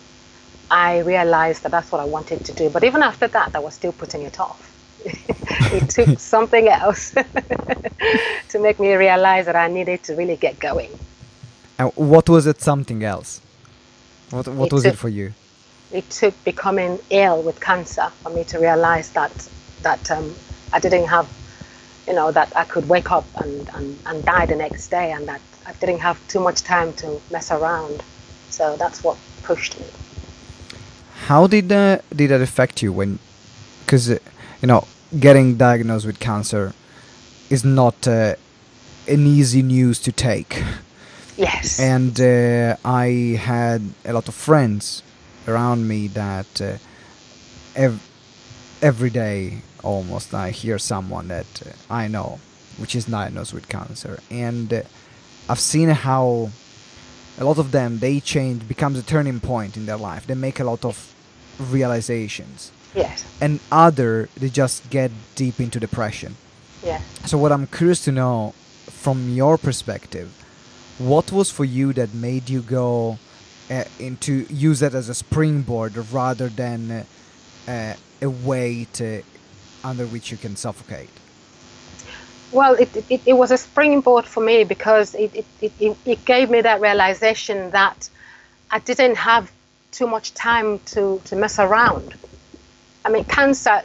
I 0.72 1.00
realized 1.00 1.63
that 1.63 1.72
that's 1.72 1.91
what 1.91 2.00
I 2.00 2.05
wanted 2.05 2.46
to 2.46 2.53
do. 2.53 2.70
But 2.70 2.84
even 2.86 3.03
after 3.03 3.27
that, 3.27 3.53
I 3.53 3.60
was 3.60 3.74
still 3.74 3.91
putting 3.91 4.22
it 4.22 4.39
off. 4.39 4.62
it 5.05 5.89
took 5.89 6.20
something 6.36 6.70
else 6.70 7.12
to 8.50 8.60
make 8.60 8.79
me 8.79 8.93
realize 8.93 9.46
that 9.46 9.58
I 9.58 9.67
needed 9.67 10.03
to 10.03 10.15
really 10.15 10.38
get 10.38 10.58
going. 10.60 10.91
And 11.77 11.91
what 11.96 12.29
was 12.29 12.48
it? 12.48 12.62
Something 12.62 13.03
else? 13.03 13.41
What 14.29 14.48
what 14.48 14.67
it 14.67 14.74
was 14.74 14.84
took, 14.84 14.93
it 14.93 14.98
for 14.98 15.10
you? 15.10 15.34
It 15.91 16.10
took 16.10 16.34
becoming 16.46 16.98
ill 17.10 17.41
with 17.41 17.60
cancer 17.60 18.08
for 18.22 18.29
me 18.29 18.46
to 18.46 18.58
realize 18.58 19.10
that 19.12 19.50
that 19.82 20.10
um, 20.12 20.34
I 20.72 20.79
didn't 20.79 21.08
have 21.08 21.27
you 22.07 22.13
know, 22.13 22.31
that 22.31 22.51
I 22.55 22.63
could 22.65 22.88
wake 22.89 23.12
up 23.12 23.25
and, 23.41 23.69
and, 23.75 23.98
and 24.05 24.25
die 24.25 24.45
the 24.45 24.55
next 24.55 24.89
day 24.89 25.12
and 25.12 25.27
that 25.27 25.41
I 25.65 25.74
didn't 25.74 26.00
have 26.00 26.17
too 26.27 26.39
much 26.39 26.62
time 26.62 26.93
to 26.93 27.22
mess 27.31 27.51
around. 27.51 28.03
So 28.50 28.75
that's 28.77 29.03
what 29.03 29.17
pushed 29.43 29.79
me. 29.79 29.86
How 31.27 31.48
did, 31.48 31.72
uh, 31.72 32.00
did 32.15 32.29
that 32.31 32.41
affect 32.41 32.81
you 32.81 32.91
when, 32.91 33.19
because, 33.86 34.10
uh, 34.10 34.19
you 34.62 34.67
know, 34.67 34.88
getting 35.19 35.55
diagnosed 35.55 36.05
with 36.05 36.19
cancer 36.19 36.74
is 37.50 37.63
not 37.63 38.07
uh, 38.07 38.36
an 39.07 39.27
easy 39.27 39.62
news 39.62 40.00
to 40.00 40.12
take. 40.12 40.63
Yes. 41.38 41.79
And 41.79 42.19
uh, 42.19 42.75
I 42.83 43.39
had 43.39 43.81
a 44.05 44.13
lot 44.13 44.27
of 44.27 44.36
friends 44.36 45.03
around 45.48 45.88
me 45.88 46.07
that 46.10 46.62
uh, 46.62 46.77
ev- 47.75 48.07
every 48.81 49.10
day 49.10 49.62
almost 49.83 50.33
I 50.33 50.51
hear 50.51 50.79
someone 50.79 51.27
that 51.27 51.61
uh, 51.65 51.93
I 51.93 52.07
know 52.07 52.39
which 52.77 52.95
is 52.95 53.05
diagnosed 53.05 53.53
with 53.53 53.69
cancer. 53.69 54.19
And 54.31 54.73
uh, 54.73 54.81
I've 55.47 55.59
seen 55.59 55.89
how 55.89 56.49
a 57.37 57.43
lot 57.43 57.59
of 57.59 57.71
them 57.71 57.99
they 57.99 58.19
change 58.19 58.67
becomes 58.67 58.97
a 58.97 59.03
turning 59.03 59.39
point 59.39 59.77
in 59.77 59.85
their 59.85 59.97
life. 59.97 60.25
They 60.25 60.35
make 60.35 60.59
a 60.59 60.63
lot 60.63 60.83
of 60.83 61.13
realizations. 61.59 62.71
Yes. 62.95 63.25
And 63.39 63.59
other 63.71 64.29
they 64.35 64.49
just 64.49 64.89
get 64.89 65.11
deep 65.35 65.59
into 65.59 65.79
depression. 65.79 66.35
Yeah 66.83 67.01
so 67.25 67.37
what 67.37 67.51
I'm 67.51 67.67
curious 67.67 68.03
to 68.05 68.11
know 68.11 68.53
from 68.87 69.29
your 69.29 69.57
perspective 69.57 70.31
what 70.97 71.31
was 71.31 71.49
for 71.49 71.65
you 71.65 71.93
that 71.93 72.13
made 72.13 72.49
you 72.49 72.61
go 72.61 73.17
uh, 73.69 73.85
into 73.99 74.45
use 74.49 74.81
that 74.81 74.93
as 74.93 75.09
a 75.09 75.15
springboard 75.15 75.95
rather 76.11 76.49
than 76.49 77.05
uh, 77.67 77.93
a 78.21 78.29
way 78.29 78.87
to 78.93 79.23
under 79.83 80.05
which 80.05 80.31
you 80.31 80.37
can 80.37 80.55
suffocate? 80.55 81.09
Well, 82.51 82.75
it, 82.75 82.95
it, 83.09 83.21
it 83.25 83.33
was 83.33 83.51
a 83.51 83.57
springboard 83.57 84.25
for 84.25 84.41
me 84.41 84.63
because 84.63 85.15
it, 85.15 85.45
it, 85.61 85.71
it, 85.79 85.97
it 86.05 86.25
gave 86.25 86.49
me 86.49 86.61
that 86.61 86.81
realization 86.81 87.71
that 87.71 88.09
I 88.69 88.79
didn't 88.79 89.15
have 89.15 89.51
too 89.91 90.07
much 90.07 90.33
time 90.33 90.79
to, 90.93 91.21
to 91.25 91.35
mess 91.35 91.59
around. 91.59 92.13
I 93.05 93.09
mean, 93.09 93.23
cancer, 93.25 93.81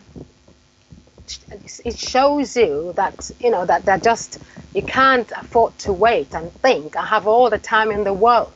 it 1.85 1.97
shows 1.97 2.57
you 2.57 2.93
that, 2.97 3.31
you 3.41 3.51
know, 3.51 3.65
that 3.67 3.85
they're 3.85 3.99
just, 3.99 4.39
you 4.75 4.83
can't 4.83 5.31
afford 5.33 5.77
to 5.79 5.93
wait 5.93 6.35
and 6.35 6.53
think, 6.53 6.97
I 6.97 7.07
have 7.07 7.27
all 7.27 7.51
the 7.51 7.59
time 7.59 7.91
in 7.91 8.05
the 8.05 8.13
world. 8.13 8.53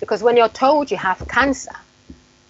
Because 0.00 0.22
when 0.22 0.36
you're 0.36 0.48
told 0.48 0.90
you 0.90 0.96
have 0.96 1.26
cancer, 1.28 1.74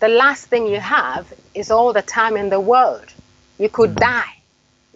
the 0.01 0.09
last 0.09 0.47
thing 0.47 0.67
you 0.67 0.81
have 0.81 1.33
is 1.55 1.71
all 1.71 1.93
the 1.93 2.03
time 2.03 2.37
in 2.37 2.51
the 2.51 2.61
world. 2.61 3.13
You 3.59 3.69
could 3.69 3.97
die. 3.97 4.35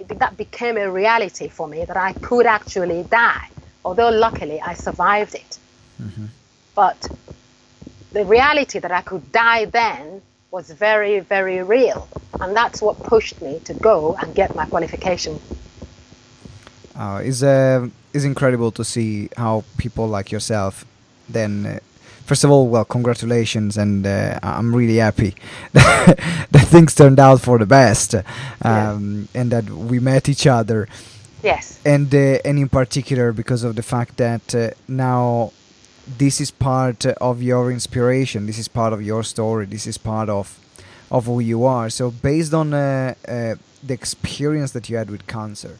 That 0.06 0.36
became 0.36 0.76
a 0.76 0.90
reality 0.90 1.48
for 1.48 1.68
me 1.68 1.84
that 1.84 1.96
I 1.96 2.12
could 2.14 2.46
actually 2.46 3.02
die. 3.04 3.48
Although 3.84 4.10
luckily 4.10 4.60
I 4.60 4.74
survived 4.74 5.34
it. 5.34 5.58
Mm-hmm. 6.00 6.26
But 6.74 7.08
the 8.12 8.24
reality 8.24 8.78
that 8.78 8.92
I 8.92 9.02
could 9.02 9.32
die 9.32 9.64
then 9.66 10.22
was 10.50 10.70
very, 10.70 11.20
very 11.20 11.62
real. 11.62 12.08
And 12.40 12.54
that's 12.56 12.80
what 12.82 13.02
pushed 13.02 13.40
me 13.40 13.60
to 13.64 13.74
go 13.74 14.14
and 14.20 14.34
get 14.34 14.54
my 14.54 14.66
qualification. 14.66 15.40
Uh, 16.94 17.22
it's, 17.24 17.42
uh, 17.42 17.88
it's 18.12 18.24
incredible 18.24 18.70
to 18.72 18.84
see 18.84 19.28
how 19.36 19.64
people 19.78 20.06
like 20.06 20.30
yourself 20.30 20.84
then, 21.28 21.66
uh, 21.66 21.78
first 22.32 22.44
of 22.44 22.50
all, 22.50 22.66
well, 22.66 22.86
congratulations, 22.86 23.76
and 23.76 24.06
uh, 24.06 24.38
I'm 24.42 24.74
really 24.74 24.96
happy 24.96 25.34
that 25.74 26.66
things 26.74 26.94
turned 26.94 27.20
out 27.20 27.42
for 27.42 27.58
the 27.58 27.66
best, 27.66 28.14
um, 28.14 29.28
yeah. 29.34 29.40
and 29.40 29.52
that 29.52 29.66
we 29.68 29.98
met 30.00 30.30
each 30.30 30.46
other. 30.46 30.88
Yes. 31.42 31.78
And 31.84 32.08
uh, 32.14 32.48
and 32.48 32.58
in 32.58 32.70
particular 32.70 33.34
because 33.34 33.64
of 33.64 33.72
the 33.76 33.82
fact 33.82 34.16
that 34.16 34.54
uh, 34.54 34.70
now 34.88 35.52
this 36.22 36.40
is 36.40 36.50
part 36.50 37.04
of 37.28 37.42
your 37.42 37.70
inspiration. 37.70 38.46
This 38.46 38.58
is 38.58 38.68
part 38.68 38.92
of 38.94 39.00
your 39.02 39.22
story. 39.24 39.66
This 39.66 39.86
is 39.86 39.98
part 39.98 40.30
of 40.30 40.46
of 41.10 41.26
who 41.26 41.40
you 41.40 41.66
are. 41.66 41.90
So 41.90 42.10
based 42.10 42.54
on 42.54 42.72
uh, 42.72 43.14
uh, 43.28 43.56
the 43.88 43.94
experience 44.00 44.70
that 44.72 44.88
you 44.88 44.96
had 44.96 45.10
with 45.10 45.26
cancer, 45.26 45.74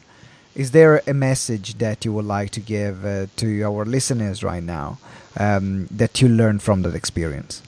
is 0.55 0.71
there 0.71 1.01
a 1.07 1.13
message 1.13 1.75
that 1.79 2.05
you 2.05 2.13
would 2.13 2.25
like 2.25 2.51
to 2.51 2.59
give 2.59 3.05
uh, 3.05 3.25
to 3.37 3.63
our 3.63 3.85
listeners 3.85 4.43
right 4.43 4.63
now 4.63 4.99
um, 5.37 5.87
that 5.89 6.21
you 6.21 6.27
learned 6.29 6.61
from 6.61 6.83
that 6.83 6.93
experience? 6.93 7.61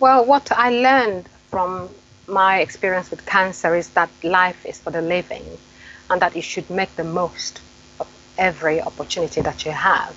Well, 0.00 0.24
what 0.24 0.50
I 0.50 0.70
learned 0.70 1.28
from 1.50 1.88
my 2.26 2.60
experience 2.60 3.10
with 3.10 3.24
cancer 3.26 3.74
is 3.76 3.90
that 3.90 4.10
life 4.24 4.66
is 4.66 4.80
for 4.80 4.90
the 4.90 5.02
living 5.02 5.44
and 6.10 6.20
that 6.20 6.34
you 6.34 6.42
should 6.42 6.68
make 6.68 6.94
the 6.96 7.04
most 7.04 7.60
of 8.00 8.08
every 8.38 8.80
opportunity 8.80 9.40
that 9.40 9.64
you 9.64 9.70
have 9.70 10.16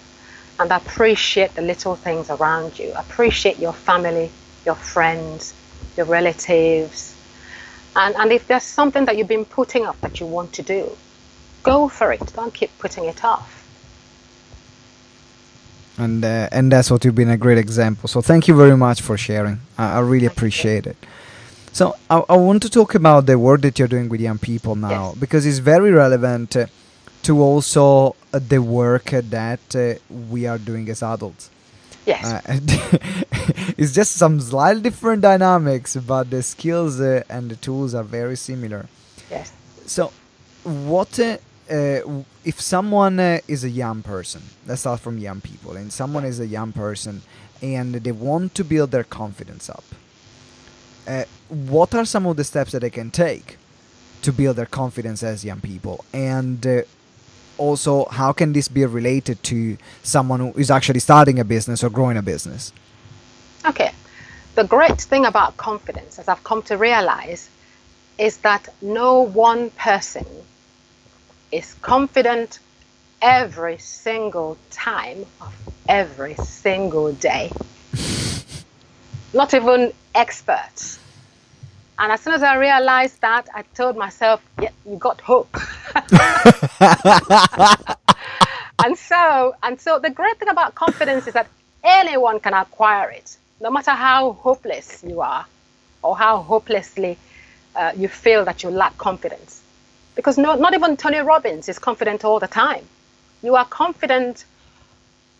and 0.60 0.72
appreciate 0.72 1.54
the 1.54 1.62
little 1.62 1.96
things 1.96 2.30
around 2.30 2.80
you. 2.80 2.92
Appreciate 2.96 3.60
your 3.60 3.74
family, 3.74 4.32
your 4.66 4.75
friends, 4.75 5.54
your 5.96 6.06
relatives. 6.08 7.16
And, 7.96 8.16
and 8.16 8.32
if 8.32 8.48
there's 8.48 8.64
something 8.64 9.06
that 9.06 9.18
you've 9.18 9.28
been 9.28 9.46
putting 9.46 9.86
off 9.86 10.00
that 10.02 10.20
you 10.20 10.25
want 10.25 10.54
to 10.54 10.64
do, 10.64 10.98
go 11.66 11.88
for 11.90 12.14
it. 12.14 12.34
Don't 12.36 12.54
keep 12.54 12.72
putting 12.80 13.06
it 13.06 13.24
off. 13.24 13.52
And 15.98 16.24
uh, 16.24 16.50
and 16.52 16.72
that's 16.72 16.92
what 16.92 17.04
you've 17.04 17.16
been 17.16 17.30
a 17.30 17.38
great 17.38 17.58
example. 17.58 18.08
So 18.08 18.22
thank 18.22 18.48
you 18.48 18.56
very 18.56 18.78
much 18.78 19.02
for 19.02 19.18
sharing. 19.18 19.60
I, 19.78 19.98
I 19.98 20.00
really 20.00 20.26
appreciate 20.26 20.86
it. 20.88 20.98
So 21.72 21.96
I, 22.10 22.24
I, 22.30 22.38
want 22.38 22.64
to 22.64 22.70
talk 22.70 22.96
about 22.96 23.26
the 23.26 23.38
work 23.38 23.62
that 23.62 23.78
you're 23.78 23.90
doing 23.90 24.08
with 24.08 24.22
young 24.22 24.38
people 24.38 24.76
now 24.76 25.08
yes. 25.10 25.16
because 25.18 25.46
it's 25.46 25.58
very 25.58 25.92
relevant 25.92 26.56
uh, 26.56 26.68
to 27.24 27.42
also 27.42 28.16
uh, 28.32 28.40
the 28.40 28.62
work 28.62 29.08
that 29.12 29.76
uh, 29.76 29.96
we 30.32 30.48
are 30.48 30.58
doing 30.58 30.88
as 30.90 31.04
adults. 31.04 31.50
Yes. 32.06 32.24
Uh, 32.24 32.42
it's 33.78 33.94
just 33.94 34.14
some 34.14 34.40
slightly 34.40 34.84
different 34.84 35.22
dynamics, 35.22 35.96
but 35.96 36.30
the 36.30 36.44
skills 36.44 37.02
uh, 37.02 37.24
and 37.30 37.52
the 37.52 37.56
tools 37.56 37.94
are 37.94 38.04
very 38.04 38.38
similar. 38.38 38.88
Yes. 39.30 39.52
So, 39.86 40.14
what 40.64 41.20
uh, 41.20 41.38
if 41.68 42.62
someone 42.62 43.20
uh, 43.20 43.40
is 43.48 43.64
a 43.64 43.70
young 43.70 44.04
person, 44.04 44.42
let's 44.68 44.82
start 44.82 45.00
from 45.00 45.18
young 45.18 45.42
people, 45.42 45.76
and 45.76 45.92
someone 45.92 46.26
is 46.26 46.40
a 46.40 46.48
young 46.48 46.72
person 46.72 47.22
and 47.62 47.96
they 47.96 48.12
want 48.12 48.54
to 48.56 48.64
build 48.64 48.92
their 48.92 49.04
confidence 49.04 49.70
up, 49.70 49.84
uh, 51.08 51.24
what 51.50 51.96
are 51.96 52.06
some 52.06 52.26
of 52.26 52.38
the 52.38 52.44
steps 52.44 52.72
that 52.74 52.82
they 52.82 52.90
can 52.90 53.10
take 53.10 53.58
to 54.22 54.32
build 54.32 54.56
their 54.58 54.66
confidence 54.66 55.24
as 55.24 55.46
young 55.46 55.62
people? 55.62 56.04
And 56.14 56.66
uh, 56.66 56.82
also, 57.58 58.06
how 58.06 58.34
can 58.34 58.54
this 58.54 58.68
be 58.68 58.86
related 58.86 59.42
to 59.44 59.78
someone 60.04 60.40
who 60.40 60.54
is 60.60 60.70
actually 60.70 61.00
starting 61.00 61.40
a 61.40 61.46
business 61.46 61.84
or 61.84 61.90
growing 61.90 62.18
a 62.18 62.22
business? 62.22 62.74
Okay. 63.66 63.92
The 64.56 64.64
great 64.64 65.02
thing 65.02 65.26
about 65.26 65.58
confidence, 65.58 66.20
as 66.20 66.28
I've 66.28 66.44
come 66.44 66.62
to 66.64 66.78
realize, 66.78 67.50
is 68.18 68.38
that 68.38 68.74
no 68.82 69.22
one 69.22 69.70
person 69.72 70.26
is 71.56 71.74
confident 71.76 72.60
every 73.22 73.78
single 73.78 74.58
time 74.72 75.26
of 75.40 75.54
every 75.88 76.36
single 76.36 77.14
day. 77.14 77.50
Not 79.34 79.54
even 79.54 79.94
experts. 80.14 81.00
And 81.98 82.12
as 82.12 82.20
soon 82.20 82.34
as 82.34 82.44
I 82.44 82.58
realized 82.58 83.22
that, 83.22 83.48
I 83.56 83.62
told 83.74 83.96
myself, 83.96 84.42
yeah, 84.62 84.72
you 84.86 84.98
got 84.98 85.22
hope. 85.22 85.56
and 88.84 88.98
so, 88.98 89.56
and 89.64 89.79
so 89.79 90.00
the 90.00 90.10
great 90.10 90.38
thing 90.38 90.50
about 90.50 90.75
confidence 90.75 91.25
is 91.27 91.34
that 91.36 91.48
anyone 91.86 92.42
can 92.42 92.53
acquire 92.53 93.12
it, 93.12 93.38
no 93.62 93.72
matter 93.72 93.92
how 93.92 94.34
hopeless 94.34 95.06
you 95.08 95.22
are 95.22 95.46
or 96.03 96.18
how 96.18 96.40
hopelessly 96.40 97.18
uh, 97.77 97.94
you 97.96 98.10
feel 98.10 98.44
that 98.44 98.62
you 98.62 98.70
lack 98.70 98.98
confidence. 98.98 99.62
Because 100.16 100.38
no, 100.38 100.56
not 100.56 100.74
even 100.74 100.98
Tony 100.98 101.20
Robbins 101.20 101.70
is 101.70 101.80
confident 101.80 102.24
all 102.24 102.40
the 102.40 102.48
time. 102.48 102.86
You 103.44 103.56
are 103.56 103.66
confident 103.66 104.46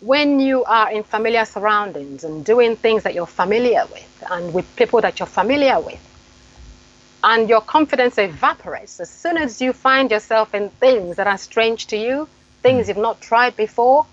when 0.02 0.40
you 0.40 0.64
are 0.66 0.92
in 0.92 1.04
familiar 1.04 1.46
surroundings 1.46 2.24
and 2.24 2.46
doing 2.46 2.76
things 2.76 3.04
that 3.04 3.16
you're 3.16 3.26
familiar 3.26 3.86
with 3.92 4.24
and 4.30 4.54
with 4.54 4.76
people 4.76 5.02
that 5.02 5.20
you're 5.20 5.28
familiar 5.28 5.80
with. 5.80 6.00
And 7.24 7.50
your 7.50 7.62
confidence 7.62 8.18
evaporates 8.20 9.00
as 9.00 9.10
soon 9.10 9.38
as 9.38 9.62
you 9.62 9.74
find 9.74 10.12
yourself 10.12 10.54
in 10.54 10.70
things 10.70 11.16
that 11.16 11.26
are 11.26 11.40
strange 11.40 11.88
to 11.88 11.98
you, 11.98 12.28
things 12.62 12.86
hmm. 12.86 12.90
you've 12.90 12.98
not 12.98 13.20
tried 13.22 13.56
before, 13.56 14.06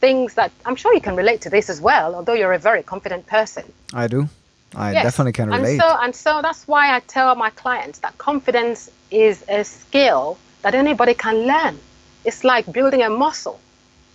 things 0.00 0.34
that 0.34 0.50
I'm 0.66 0.74
sure 0.74 0.92
you 0.92 1.00
can 1.00 1.14
relate 1.14 1.42
to 1.42 1.50
this 1.50 1.70
as 1.70 1.80
well, 1.80 2.16
although 2.16 2.32
you're 2.32 2.52
a 2.52 2.58
very 2.58 2.82
confident 2.82 3.26
person. 3.26 3.72
I 3.94 4.08
do. 4.08 4.28
I 4.74 4.92
yes. 4.92 5.04
definitely 5.04 5.32
can 5.32 5.50
relate. 5.50 5.72
And 5.72 5.80
so, 5.80 5.98
and 6.02 6.14
so 6.14 6.42
that's 6.42 6.66
why 6.66 6.96
I 6.96 7.00
tell 7.00 7.34
my 7.34 7.50
clients 7.50 7.98
that 8.00 8.16
confidence 8.18 8.90
is 9.10 9.44
a 9.48 9.64
skill 9.64 10.38
that 10.62 10.74
anybody 10.74 11.14
can 11.14 11.46
learn. 11.46 11.78
It's 12.24 12.44
like 12.44 12.72
building 12.72 13.02
a 13.02 13.10
muscle. 13.10 13.58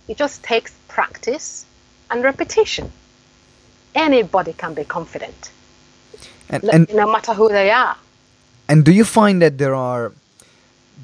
It 0.08 0.16
just 0.16 0.42
takes 0.42 0.72
practice 0.88 1.64
and 2.10 2.24
repetition. 2.24 2.90
Anybody 3.94 4.52
can 4.52 4.74
be 4.74 4.84
confident, 4.84 5.50
and, 6.48 6.64
and 6.64 6.88
no 6.94 7.10
matter 7.10 7.34
who 7.34 7.48
they 7.48 7.70
are. 7.70 7.96
And 8.68 8.84
do 8.84 8.92
you 8.92 9.04
find 9.04 9.40
that 9.42 9.58
there 9.58 9.74
are, 9.74 10.12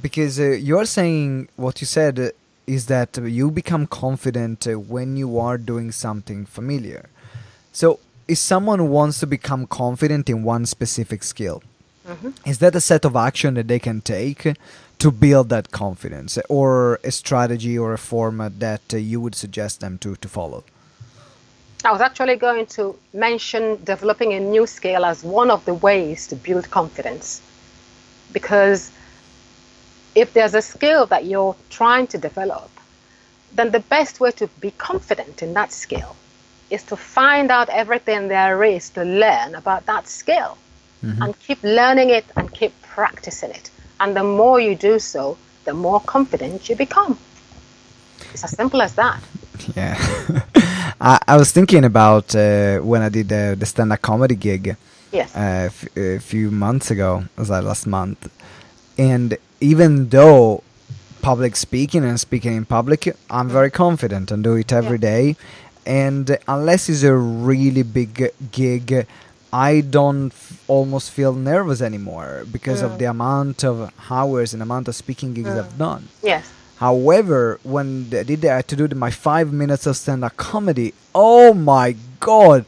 because 0.02 0.38
uh, 0.38 0.50
you're 0.50 0.84
saying 0.84 1.48
what 1.56 1.80
you 1.80 1.86
said 1.86 2.18
uh, 2.18 2.28
is 2.66 2.86
that 2.86 3.16
you 3.18 3.50
become 3.50 3.86
confident 3.86 4.66
uh, 4.66 4.78
when 4.78 5.16
you 5.16 5.38
are 5.38 5.58
doing 5.58 5.92
something 5.92 6.46
familiar. 6.46 7.08
So 7.72 8.00
if 8.26 8.38
someone 8.38 8.88
wants 8.88 9.20
to 9.20 9.26
become 9.26 9.66
confident 9.66 10.28
in 10.28 10.42
one 10.42 10.66
specific 10.66 11.22
skill, 11.22 11.62
mm-hmm. 12.06 12.30
is 12.46 12.58
that 12.58 12.74
a 12.74 12.80
set 12.80 13.04
of 13.04 13.16
action 13.16 13.54
that 13.54 13.68
they 13.68 13.78
can 13.78 14.00
take 14.00 14.54
to 14.98 15.10
build 15.10 15.48
that 15.48 15.70
confidence, 15.70 16.38
or 16.48 17.00
a 17.04 17.10
strategy 17.10 17.78
or 17.78 17.92
a 17.92 17.98
format 17.98 18.60
that 18.60 18.94
uh, 18.94 18.96
you 18.96 19.20
would 19.20 19.34
suggest 19.34 19.80
them 19.80 19.98
to, 19.98 20.16
to 20.16 20.28
follow? 20.28 20.64
I 21.84 21.92
was 21.92 22.00
actually 22.00 22.36
going 22.36 22.66
to 22.66 22.96
mention 23.12 23.82
developing 23.84 24.32
a 24.32 24.40
new 24.40 24.66
skill 24.66 25.04
as 25.04 25.22
one 25.22 25.50
of 25.50 25.64
the 25.66 25.74
ways 25.74 26.26
to 26.28 26.36
build 26.36 26.70
confidence. 26.70 27.42
Because 28.32 28.90
if 30.14 30.32
there's 30.32 30.54
a 30.54 30.62
skill 30.62 31.04
that 31.06 31.26
you're 31.26 31.56
trying 31.68 32.06
to 32.06 32.18
develop, 32.18 32.70
then 33.52 33.70
the 33.70 33.80
best 33.80 34.18
way 34.20 34.30
to 34.30 34.46
be 34.60 34.70
confident 34.70 35.42
in 35.42 35.52
that 35.54 35.72
skill 35.72 36.16
is 36.74 36.82
to 36.90 36.96
find 36.96 37.50
out 37.50 37.68
everything 37.82 38.28
there 38.28 38.62
is 38.64 38.90
to 38.90 39.02
learn 39.04 39.54
about 39.54 39.82
that 39.86 40.04
skill 40.08 40.52
mm-hmm. 41.04 41.22
and 41.22 41.30
keep 41.46 41.60
learning 41.62 42.10
it 42.10 42.24
and 42.36 42.52
keep 42.52 42.72
practicing 42.82 43.50
it. 43.50 43.70
And 44.00 44.16
the 44.16 44.24
more 44.24 44.58
you 44.60 44.74
do 44.74 44.98
so, 44.98 45.36
the 45.64 45.74
more 45.74 46.00
confident 46.00 46.68
you 46.68 46.76
become. 46.76 47.18
It's 48.32 48.44
as 48.44 48.50
simple 48.50 48.80
as 48.82 48.94
that. 48.94 49.20
Yeah. 49.76 49.96
I, 51.00 51.18
I, 51.26 51.36
was 51.36 51.52
thinking 51.52 51.84
about 51.84 52.34
uh, 52.34 52.78
when 52.78 53.02
I 53.02 53.08
did 53.08 53.32
uh, 53.32 53.54
the 53.54 53.66
stand 53.66 53.92
up 53.92 54.02
comedy 54.02 54.36
gig 54.36 54.76
yes. 55.12 55.34
Uh, 55.34 55.70
f- 55.72 55.96
a 55.96 56.18
few 56.18 56.50
months 56.50 56.90
ago, 56.90 57.24
was 57.36 57.48
that 57.48 57.64
last 57.64 57.86
month? 57.86 58.30
And 58.98 59.38
even 59.60 60.08
though 60.08 60.62
public 61.22 61.56
speaking 61.56 62.04
and 62.04 62.20
speaking 62.20 62.54
in 62.56 62.64
public, 62.64 63.16
I'm 63.30 63.48
very 63.48 63.70
confident 63.70 64.30
and 64.30 64.44
do 64.44 64.54
it 64.54 64.72
every 64.72 64.98
yeah. 64.98 65.10
day 65.12 65.36
and 65.86 66.38
unless 66.48 66.88
it's 66.88 67.02
a 67.02 67.14
really 67.14 67.82
big 67.82 68.32
gig 68.52 69.06
i 69.52 69.80
don't 69.80 70.32
f- 70.32 70.64
almost 70.68 71.10
feel 71.10 71.32
nervous 71.32 71.80
anymore 71.80 72.44
because 72.50 72.82
of 72.82 72.98
the 72.98 73.04
amount 73.04 73.64
of 73.64 73.92
hours 74.10 74.52
and 74.52 74.62
amount 74.62 74.88
of 74.88 74.94
speaking 74.94 75.34
gigs 75.34 75.48
i've 75.48 75.76
done 75.78 76.08
yes 76.22 76.50
however 76.76 77.58
when 77.62 78.08
i 78.12 78.22
did 78.22 78.44
I 78.44 78.56
had 78.56 78.68
to 78.68 78.76
do 78.76 78.94
my 78.94 79.10
five 79.10 79.52
minutes 79.52 79.86
of 79.86 79.96
stand-up 79.96 80.36
comedy 80.36 80.94
oh 81.14 81.54
my 81.54 81.96
god 82.20 82.64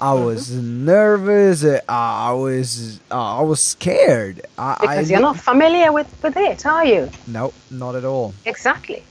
I 0.00 0.14
mm-hmm. 0.14 0.24
was 0.26 0.50
nervous. 0.52 1.64
Uh, 1.64 1.80
I 1.88 2.32
was 2.32 3.00
uh, 3.10 3.38
I 3.38 3.42
was 3.42 3.60
scared. 3.60 4.46
I, 4.56 4.76
because 4.80 5.10
I, 5.10 5.12
you're 5.12 5.20
not 5.20 5.40
familiar 5.40 5.90
with, 5.90 6.06
with 6.22 6.36
it, 6.36 6.64
are 6.66 6.84
you? 6.84 7.10
No, 7.26 7.52
not 7.70 7.96
at 7.96 8.04
all. 8.04 8.32
Exactly. 8.44 9.02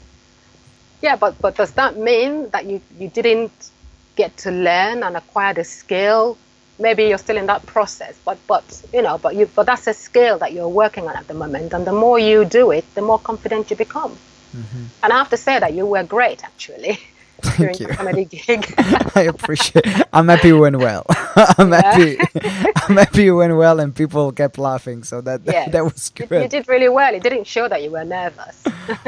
Yeah, 1.02 1.16
but, 1.16 1.40
but 1.42 1.56
does 1.56 1.72
that 1.74 1.98
mean 1.98 2.50
that 2.50 2.66
you, 2.66 2.82
you 3.00 3.10
didn't 3.10 3.52
get 4.16 4.36
to 4.38 4.52
learn 4.52 5.04
and 5.04 5.16
acquire 5.16 5.54
the 5.54 5.64
skill? 5.64 6.38
Maybe 6.80 7.06
you're 7.06 7.18
still 7.18 7.38
in 7.38 7.48
that 7.48 7.66
process, 7.66 8.20
but 8.24 8.38
but 8.48 8.84
you 8.94 9.02
know, 9.02 9.18
but 9.18 9.36
you 9.36 9.50
but 9.56 9.66
that's 9.66 9.88
a 9.88 9.94
skill 9.94 10.38
that 10.38 10.54
you're 10.54 10.70
working 10.70 11.08
on 11.08 11.16
at 11.16 11.28
the 11.28 11.34
moment, 11.34 11.74
and 11.74 11.88
the 11.88 11.92
more 11.92 12.20
you 12.20 12.46
do 12.46 12.70
it, 12.70 12.86
the 12.94 13.02
more 13.02 13.18
confident 13.18 13.72
you 13.72 13.76
become. 13.76 14.12
Mm-hmm. 14.56 14.86
And 15.02 15.14
I 15.14 15.18
have 15.18 15.30
to 15.32 15.38
say 15.38 15.60
that 15.60 15.74
you 15.74 15.88
were 15.88 16.04
great, 16.04 16.44
actually. 16.44 17.00
during 17.58 17.76
you. 17.78 17.88
comedy 17.88 18.26
gig. 18.32 18.73
I 19.15 19.23
appreciate. 19.30 19.86
It. 19.86 20.08
I'm 20.13 20.28
happy 20.28 20.50
you 20.50 20.60
went 20.60 20.78
well. 20.78 21.06
I'm 21.58 21.71
Yeah. 21.71 21.82
happy. 21.82 22.17
I'm 22.88 22.97
happy 22.97 23.23
you 23.23 23.36
went 23.41 23.56
well, 23.56 23.80
and 23.80 23.95
people 23.95 24.32
kept 24.32 24.58
laughing. 24.58 25.04
So 25.04 25.21
that 25.21 25.45
that, 25.45 25.54
Yeah. 25.54 25.69
that 25.69 25.84
was 25.84 26.10
good. 26.10 26.30
you 26.32 26.47
did 26.47 26.67
really 26.67 26.89
well. 26.89 27.13
It 27.13 27.23
didn't 27.23 27.45
show 27.47 27.67
that 27.67 27.82
you 27.84 27.91
were 27.91 28.04
nervous. 28.06 28.63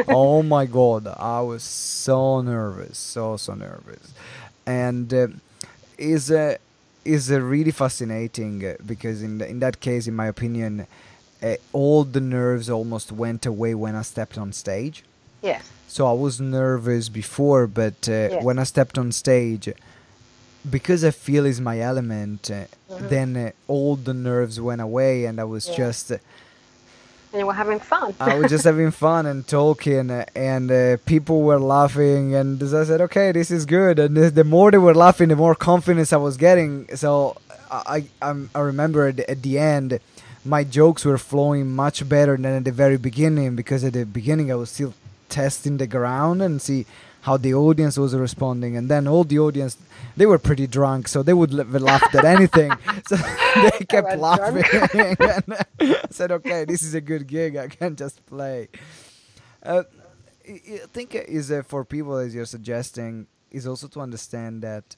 oh 0.07 0.43
my 0.43 0.65
god, 0.65 1.07
I 1.07 1.41
was 1.41 1.63
so 1.63 2.41
nervous, 2.41 2.97
so 2.97 3.37
so 3.37 3.53
nervous, 3.53 4.13
and 4.65 5.13
uh, 5.13 5.27
is 5.97 6.31
uh, 6.31 6.55
is 7.05 7.31
uh, 7.31 7.39
really 7.39 7.71
fascinating 7.71 8.75
because 8.85 9.23
in 9.23 9.39
the, 9.39 9.47
in 9.49 9.59
that 9.59 9.79
case, 9.79 10.07
in 10.07 10.15
my 10.15 10.27
opinion, 10.27 10.85
uh, 11.41 11.55
all 11.73 12.03
the 12.03 12.19
nerves 12.21 12.69
almost 12.69 13.11
went 13.11 13.45
away 13.45 13.73
when 13.73 13.95
I 13.95 14.01
stepped 14.03 14.37
on 14.37 14.51
stage. 14.53 15.03
yes. 15.41 15.63
So 15.89 16.05
I 16.07 16.13
was 16.13 16.39
nervous 16.39 17.09
before, 17.09 17.65
but 17.81 18.07
uh, 18.07 18.11
Yes. 18.13 18.43
when 18.43 18.57
I 18.59 18.63
stepped 18.63 18.97
on 18.97 19.11
stage, 19.11 19.67
because 20.69 21.03
I 21.03 21.11
feel 21.11 21.45
is 21.45 21.59
my 21.59 21.79
element, 21.91 22.49
uh, 22.51 22.65
Mhm. 22.93 23.09
then 23.09 23.29
uh, 23.37 23.51
all 23.67 23.95
the 23.95 24.13
nerves 24.13 24.55
went 24.61 24.81
away, 24.81 25.25
and 25.27 25.39
I 25.39 25.45
was 25.55 25.67
Yeah. 25.67 25.75
just. 25.83 26.11
Uh, 26.11 26.17
And 27.31 27.39
you 27.41 27.45
were 27.45 27.53
having 27.53 27.79
fun. 27.79 28.15
I 28.19 28.35
was 28.39 28.49
just 28.49 28.63
having 28.65 28.89
fun 28.91 29.25
and 29.27 29.45
talking, 29.47 30.09
and 30.35 30.71
uh, 30.71 30.97
people 31.05 31.41
were 31.43 31.59
laughing, 31.59 32.33
and 32.39 32.61
I 32.63 32.83
said, 32.89 33.01
"Okay, 33.01 33.31
this 33.31 33.51
is 33.51 33.65
good." 33.65 33.99
And 33.99 34.17
the, 34.17 34.31
the 34.31 34.43
more 34.43 34.71
they 34.71 34.79
were 34.79 34.95
laughing, 34.95 35.29
the 35.29 35.35
more 35.35 35.53
confidence 35.71 36.11
I 36.11 36.17
was 36.17 36.37
getting. 36.37 36.71
So 36.95 37.35
I, 37.71 38.05
I, 38.21 38.29
I 38.55 38.59
remember 38.71 39.07
at 39.11 39.19
at 39.33 39.41
the 39.43 39.59
end, 39.59 39.99
my 40.43 40.63
jokes 40.63 41.05
were 41.05 41.19
flowing 41.19 41.65
much 41.83 41.97
better 42.09 42.35
than 42.35 42.53
at 42.59 42.63
the 42.63 42.71
very 42.83 42.97
beginning 42.97 43.55
because 43.55 43.83
at 43.83 43.93
the 43.93 44.05
beginning 44.05 44.51
I 44.51 44.55
was 44.55 44.71
still 44.71 44.93
testing 45.29 45.77
the 45.77 45.87
ground 45.87 46.41
and 46.41 46.61
see 46.61 46.85
how 47.21 47.37
the 47.37 47.53
audience 47.53 47.97
was 47.97 48.15
responding, 48.15 48.77
and 48.77 48.89
then 48.89 49.07
all 49.07 49.23
the 49.23 49.39
audience 49.39 49.77
they 50.15 50.25
were 50.25 50.39
pretty 50.39 50.67
drunk, 50.67 51.07
so 51.07 51.23
they 51.23 51.33
would 51.33 51.51
have 51.53 51.73
laughed 51.73 52.13
at 52.15 52.25
anything. 52.25 52.71
So 53.07 53.15
they 53.15 53.85
kept 53.85 54.17
laughing. 54.17 54.63
and 55.19 55.53
I 55.79 56.05
said, 56.11 56.31
"Okay, 56.31 56.65
this 56.65 56.83
is 56.83 56.93
a 56.93 57.01
good 57.01 57.25
gig. 57.27 57.55
I 57.55 57.67
can 57.67 57.95
just 57.95 58.25
play." 58.25 58.67
Uh, 59.63 59.83
I 60.47 60.81
think 60.93 61.15
is 61.15 61.51
uh, 61.51 61.63
for 61.63 61.83
people 61.85 62.17
as 62.17 62.35
you're 62.35 62.45
suggesting 62.45 63.27
is 63.51 63.65
also 63.65 63.87
to 63.87 63.99
understand 64.01 64.61
that 64.61 64.95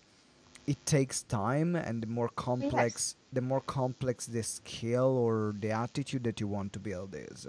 it 0.68 0.84
takes 0.86 1.24
time, 1.24 1.76
and 1.76 2.02
the 2.04 2.08
more 2.08 2.30
complex, 2.30 3.16
the 3.32 3.42
more 3.42 3.62
complex 3.62 4.26
the 4.26 4.44
skill 4.44 5.18
or 5.18 5.56
the 5.60 5.72
attitude 5.72 6.24
that 6.24 6.40
you 6.40 6.48
want 6.48 6.74
to 6.74 6.80
build 6.80 7.16
is, 7.16 7.48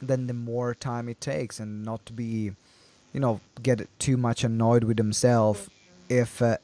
then 0.00 0.26
the 0.26 0.34
more 0.34 0.74
time 0.74 1.08
it 1.08 1.20
takes, 1.20 1.60
and 1.60 1.84
not 1.84 2.04
to 2.06 2.12
be, 2.12 2.52
you 3.12 3.20
know, 3.20 3.40
get 3.62 3.88
too 3.98 4.16
much 4.16 4.44
annoyed 4.44 4.84
with 4.84 4.96
themselves 4.96 5.68
if. 6.08 6.42
Uh, 6.42 6.56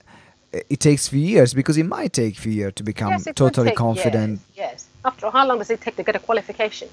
it 0.69 0.81
takes 0.81 1.09
few 1.09 1.19
years 1.21 1.55
because 1.55 1.79
it 1.79 1.87
might 1.87 2.13
take 2.13 2.37
few 2.37 2.53
years 2.53 2.75
to 2.75 2.83
become 2.83 3.13
yes, 3.13 3.27
totally 3.35 3.69
take 3.71 3.77
confident. 3.77 4.29
Years, 4.29 4.41
yes. 4.55 4.87
After 5.03 5.25
all, 5.27 5.33
how 5.33 5.47
long 5.47 5.59
does 5.59 5.71
it 5.71 5.81
take 5.81 5.97
to 5.97 6.03
get 6.03 6.15
a 6.15 6.19
qualification? 6.19 6.89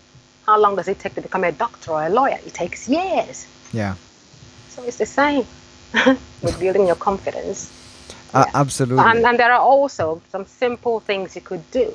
How 0.45 0.58
long 0.58 0.75
does 0.78 0.88
it 0.88 0.97
take 0.99 1.13
to 1.15 1.21
become 1.21 1.43
a 1.43 1.52
doctor 1.52 1.91
or 1.91 2.06
a 2.06 2.10
lawyer? 2.10 2.39
It 2.45 2.54
takes 2.54 2.88
years. 2.88 3.47
Yeah, 3.73 3.95
So 4.69 4.84
it's 4.84 4.97
the 4.97 5.06
same 5.06 5.45
with 6.41 6.58
building 6.60 6.88
your 6.88 6.95
confidence. 6.95 7.69
uh, 8.34 8.45
Yeah. 8.47 8.62
absolutely. 8.62 9.04
And, 9.06 9.25
and 9.25 9.38
there 9.38 9.52
are 9.52 9.60
also 9.60 10.21
some 10.32 10.45
simple 10.45 11.02
things 11.02 11.36
you 11.36 11.41
could 11.41 11.69
do 11.71 11.93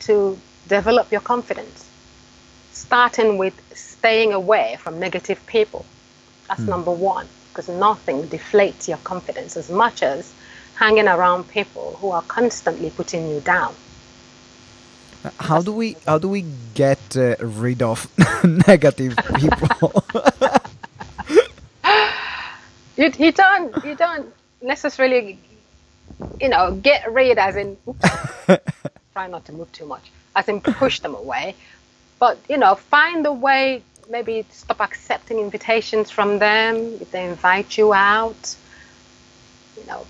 to 0.00 0.38
develop 0.68 1.10
your 1.12 1.20
confidence. 1.20 1.85
Starting 2.76 3.38
with 3.38 3.54
staying 3.74 4.32
away 4.32 4.76
from 4.82 4.98
negative 5.00 5.40
people. 5.46 5.84
That's 6.48 6.62
Hmm. 6.62 6.70
number 6.74 6.92
one, 6.92 7.26
because 7.48 7.68
nothing 7.68 8.18
deflates 8.28 8.86
your 8.86 8.98
confidence 8.98 9.56
as 9.56 9.68
much 9.70 10.02
as 10.02 10.32
hanging 10.76 11.08
around 11.08 11.48
people 11.48 11.96
who 12.00 12.10
are 12.10 12.22
constantly 12.22 12.90
putting 12.90 13.28
you 13.32 13.40
down. 13.40 13.74
How 15.40 15.60
do 15.62 15.72
we 15.72 15.96
how 16.06 16.18
do 16.18 16.28
we 16.28 16.44
get 16.74 17.16
uh, 17.16 17.34
rid 17.40 17.82
of 17.82 18.06
negative 18.68 19.16
people? 19.40 20.04
You, 22.96 23.12
you 23.18 23.30
don't 23.32 23.84
you 23.84 23.94
don't 23.94 24.32
necessarily 24.62 25.38
you 26.40 26.48
know 26.48 26.72
get 26.72 27.12
rid 27.12 27.36
as 27.36 27.54
in 27.56 27.76
oops, 27.86 28.08
try 29.12 29.26
not 29.26 29.44
to 29.46 29.52
move 29.52 29.70
too 29.72 29.84
much 29.84 30.10
as 30.34 30.48
in 30.48 30.62
push 30.62 31.00
them 31.00 31.14
away 31.14 31.54
but 32.18 32.38
you 32.48 32.56
know 32.56 32.74
find 32.74 33.26
a 33.26 33.32
way 33.32 33.82
maybe 34.10 34.44
stop 34.50 34.80
accepting 34.80 35.38
invitations 35.38 36.10
from 36.10 36.38
them 36.38 36.76
if 37.00 37.10
they 37.10 37.24
invite 37.24 37.76
you 37.76 37.92
out 37.92 38.56
you 39.76 39.86
know 39.86 40.06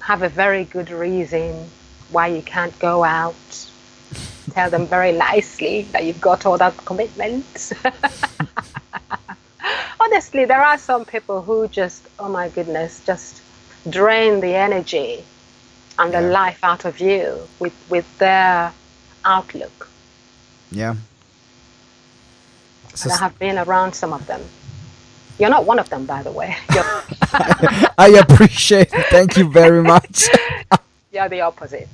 have 0.00 0.22
a 0.22 0.28
very 0.28 0.64
good 0.64 0.90
reason 0.90 1.68
why 2.10 2.26
you 2.26 2.42
can't 2.42 2.76
go 2.78 3.04
out 3.04 3.70
tell 4.52 4.68
them 4.70 4.86
very 4.86 5.12
nicely 5.12 5.82
that 5.92 6.04
you've 6.04 6.20
got 6.20 6.44
all 6.44 6.58
that 6.58 6.76
commitments 6.84 7.72
honestly, 10.04 10.44
there 10.44 10.62
are 10.62 10.78
some 10.78 11.04
people 11.04 11.42
who 11.42 11.68
just, 11.68 12.06
oh 12.18 12.28
my 12.28 12.48
goodness, 12.48 13.02
just 13.04 13.42
drain 13.88 14.40
the 14.40 14.54
energy 14.54 15.24
and 15.98 16.12
the 16.12 16.20
life 16.20 16.62
out 16.62 16.84
of 16.84 17.00
you 17.00 17.48
with, 17.58 17.74
with 17.88 18.06
their 18.18 18.72
outlook. 19.24 19.88
yeah. 20.70 20.94
So 22.94 23.10
And 23.10 23.12
I 23.12 23.16
have 23.18 23.38
been 23.38 23.58
around 23.58 23.94
some 23.94 24.12
of 24.12 24.26
them. 24.26 24.42
You're 25.38 25.50
not 25.50 25.66
one 25.66 25.78
of 25.78 25.88
them, 25.90 26.06
by 26.06 26.22
the 26.22 26.30
way. 26.30 26.56
I 27.98 28.16
appreciate 28.20 28.92
it. 28.92 29.06
Thank 29.06 29.36
you 29.36 29.50
very 29.50 29.82
much. 29.82 30.28
you're 31.12 31.28
the 31.28 31.40
opposite. 31.40 31.88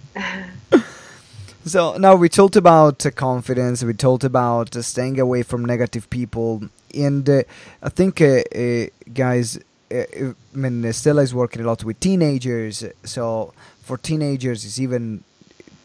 So 1.64 1.96
now 1.98 2.14
we 2.16 2.28
talked 2.28 2.56
about 2.56 3.04
uh, 3.04 3.10
confidence. 3.10 3.84
We 3.84 3.92
talked 3.92 4.24
about 4.24 4.74
uh, 4.74 4.82
staying 4.82 5.20
away 5.20 5.42
from 5.42 5.64
negative 5.64 6.08
people, 6.08 6.62
and 6.94 7.28
uh, 7.28 7.42
I 7.82 7.90
think, 7.90 8.20
uh, 8.22 8.42
uh, 8.54 8.86
guys, 9.12 9.58
uh, 9.92 10.02
I 10.22 10.34
mean, 10.54 10.90
Stella 10.92 11.22
is 11.22 11.34
working 11.34 11.62
a 11.62 11.66
lot 11.66 11.84
with 11.84 12.00
teenagers. 12.00 12.82
So 13.04 13.52
for 13.82 13.98
teenagers, 13.98 14.64
it's 14.64 14.80
even 14.80 15.22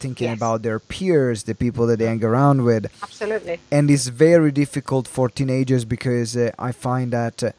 thinking 0.06 0.30
Yes. 0.30 0.38
about 0.40 0.58
their 0.68 0.80
peers, 0.94 1.38
the 1.44 1.56
people 1.66 1.84
that 1.90 1.98
they 2.00 2.08
hang 2.14 2.24
around 2.32 2.58
with. 2.70 2.84
Absolutely. 3.08 3.56
and 3.76 3.84
it's 3.96 4.08
very 4.30 4.52
difficult 4.64 5.06
for 5.16 5.26
teenagers 5.40 5.84
because 5.96 6.30
uh, 6.38 6.68
I 6.70 6.72
find 6.88 7.08
that 7.20 7.38
uh, 7.44 7.52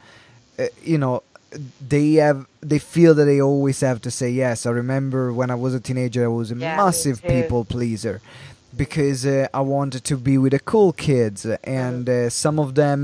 uh, 0.63 0.65
you 0.91 0.97
know 1.05 1.15
they 1.93 2.07
have 2.25 2.39
they 2.71 2.79
feel 2.95 3.11
that 3.17 3.25
they 3.31 3.39
always 3.51 3.79
have 3.89 3.99
to 4.07 4.11
say 4.19 4.29
yes. 4.45 4.65
I 4.65 4.71
remember 4.83 5.21
when 5.39 5.49
I 5.55 5.57
was 5.65 5.73
a 5.73 5.79
teenager, 5.89 6.21
I 6.31 6.33
was 6.41 6.49
a 6.51 6.55
Yeah, 6.55 6.75
massive 6.83 7.17
people 7.35 7.61
pleaser 7.75 8.17
because 8.83 9.21
uh, 9.25 9.47
I 9.59 9.61
wanted 9.75 10.03
to 10.11 10.15
be 10.17 10.35
with 10.43 10.53
the 10.57 10.59
cool 10.71 10.91
kids, 11.09 11.39
and 11.63 12.03
uh, 12.09 12.29
some 12.43 12.57
of 12.65 12.69
them. 12.81 12.99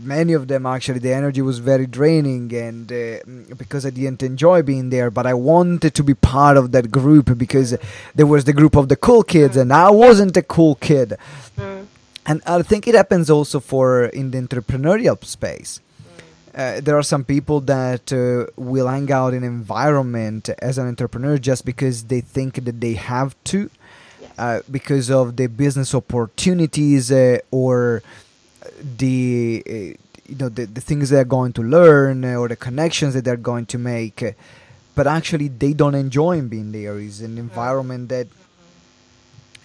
Many 0.00 0.32
of 0.32 0.48
them 0.48 0.64
actually, 0.64 1.00
the 1.00 1.12
energy 1.12 1.42
was 1.42 1.58
very 1.58 1.86
draining, 1.86 2.52
and 2.54 2.90
uh, 2.90 3.18
because 3.56 3.84
I 3.84 3.90
didn't 3.90 4.22
enjoy 4.22 4.62
being 4.62 4.88
there, 4.90 5.10
but 5.10 5.26
I 5.26 5.34
wanted 5.34 5.94
to 5.94 6.02
be 6.02 6.14
part 6.14 6.56
of 6.56 6.72
that 6.72 6.90
group 6.90 7.36
because 7.36 7.76
there 8.14 8.26
was 8.26 8.44
the 8.44 8.54
group 8.54 8.74
of 8.74 8.88
the 8.88 8.96
cool 8.96 9.22
kids, 9.22 9.56
and 9.56 9.70
I 9.72 9.90
wasn't 9.90 10.36
a 10.36 10.42
cool 10.42 10.74
kid 10.76 11.16
Mm. 11.58 11.86
and 12.24 12.40
I 12.46 12.62
think 12.62 12.88
it 12.88 12.94
happens 12.94 13.28
also 13.28 13.60
for 13.60 14.06
in 14.06 14.30
the 14.30 14.38
entrepreneurial 14.40 15.22
space. 15.22 15.80
Uh, 16.54 16.80
there 16.80 16.96
are 16.96 17.02
some 17.02 17.24
people 17.24 17.60
that 17.60 18.12
uh, 18.12 18.46
will 18.56 18.88
hang 18.88 19.12
out 19.12 19.34
in 19.34 19.44
environment 19.44 20.48
as 20.60 20.78
an 20.78 20.86
entrepreneur 20.88 21.36
just 21.38 21.64
because 21.66 22.04
they 22.04 22.20
think 22.22 22.64
that 22.64 22.80
they 22.80 22.94
have 22.94 23.34
to, 23.44 23.68
uh, 24.38 24.60
because 24.70 25.10
of 25.10 25.36
the 25.36 25.46
business 25.46 25.94
opportunities 25.94 27.10
uh, 27.12 27.38
or 27.50 28.02
the 28.98 29.62
uh, 29.66 29.72
you 30.28 30.36
know 30.38 30.48
the, 30.48 30.66
the 30.66 30.80
things 30.80 31.10
they're 31.10 31.24
going 31.24 31.52
to 31.54 31.62
learn 31.62 32.24
uh, 32.24 32.34
or 32.36 32.48
the 32.48 32.56
connections 32.56 33.14
that 33.14 33.24
they're 33.24 33.36
going 33.36 33.66
to 33.66 33.78
make. 33.78 34.22
uh, 34.22 34.32
but 34.94 35.06
actually, 35.06 35.48
they 35.48 35.72
don't 35.72 35.94
enjoy 35.94 36.40
being 36.42 36.70
there. 36.72 36.98
It's 36.98 37.20
an 37.20 37.38
environment 37.38 38.10
that 38.10 38.26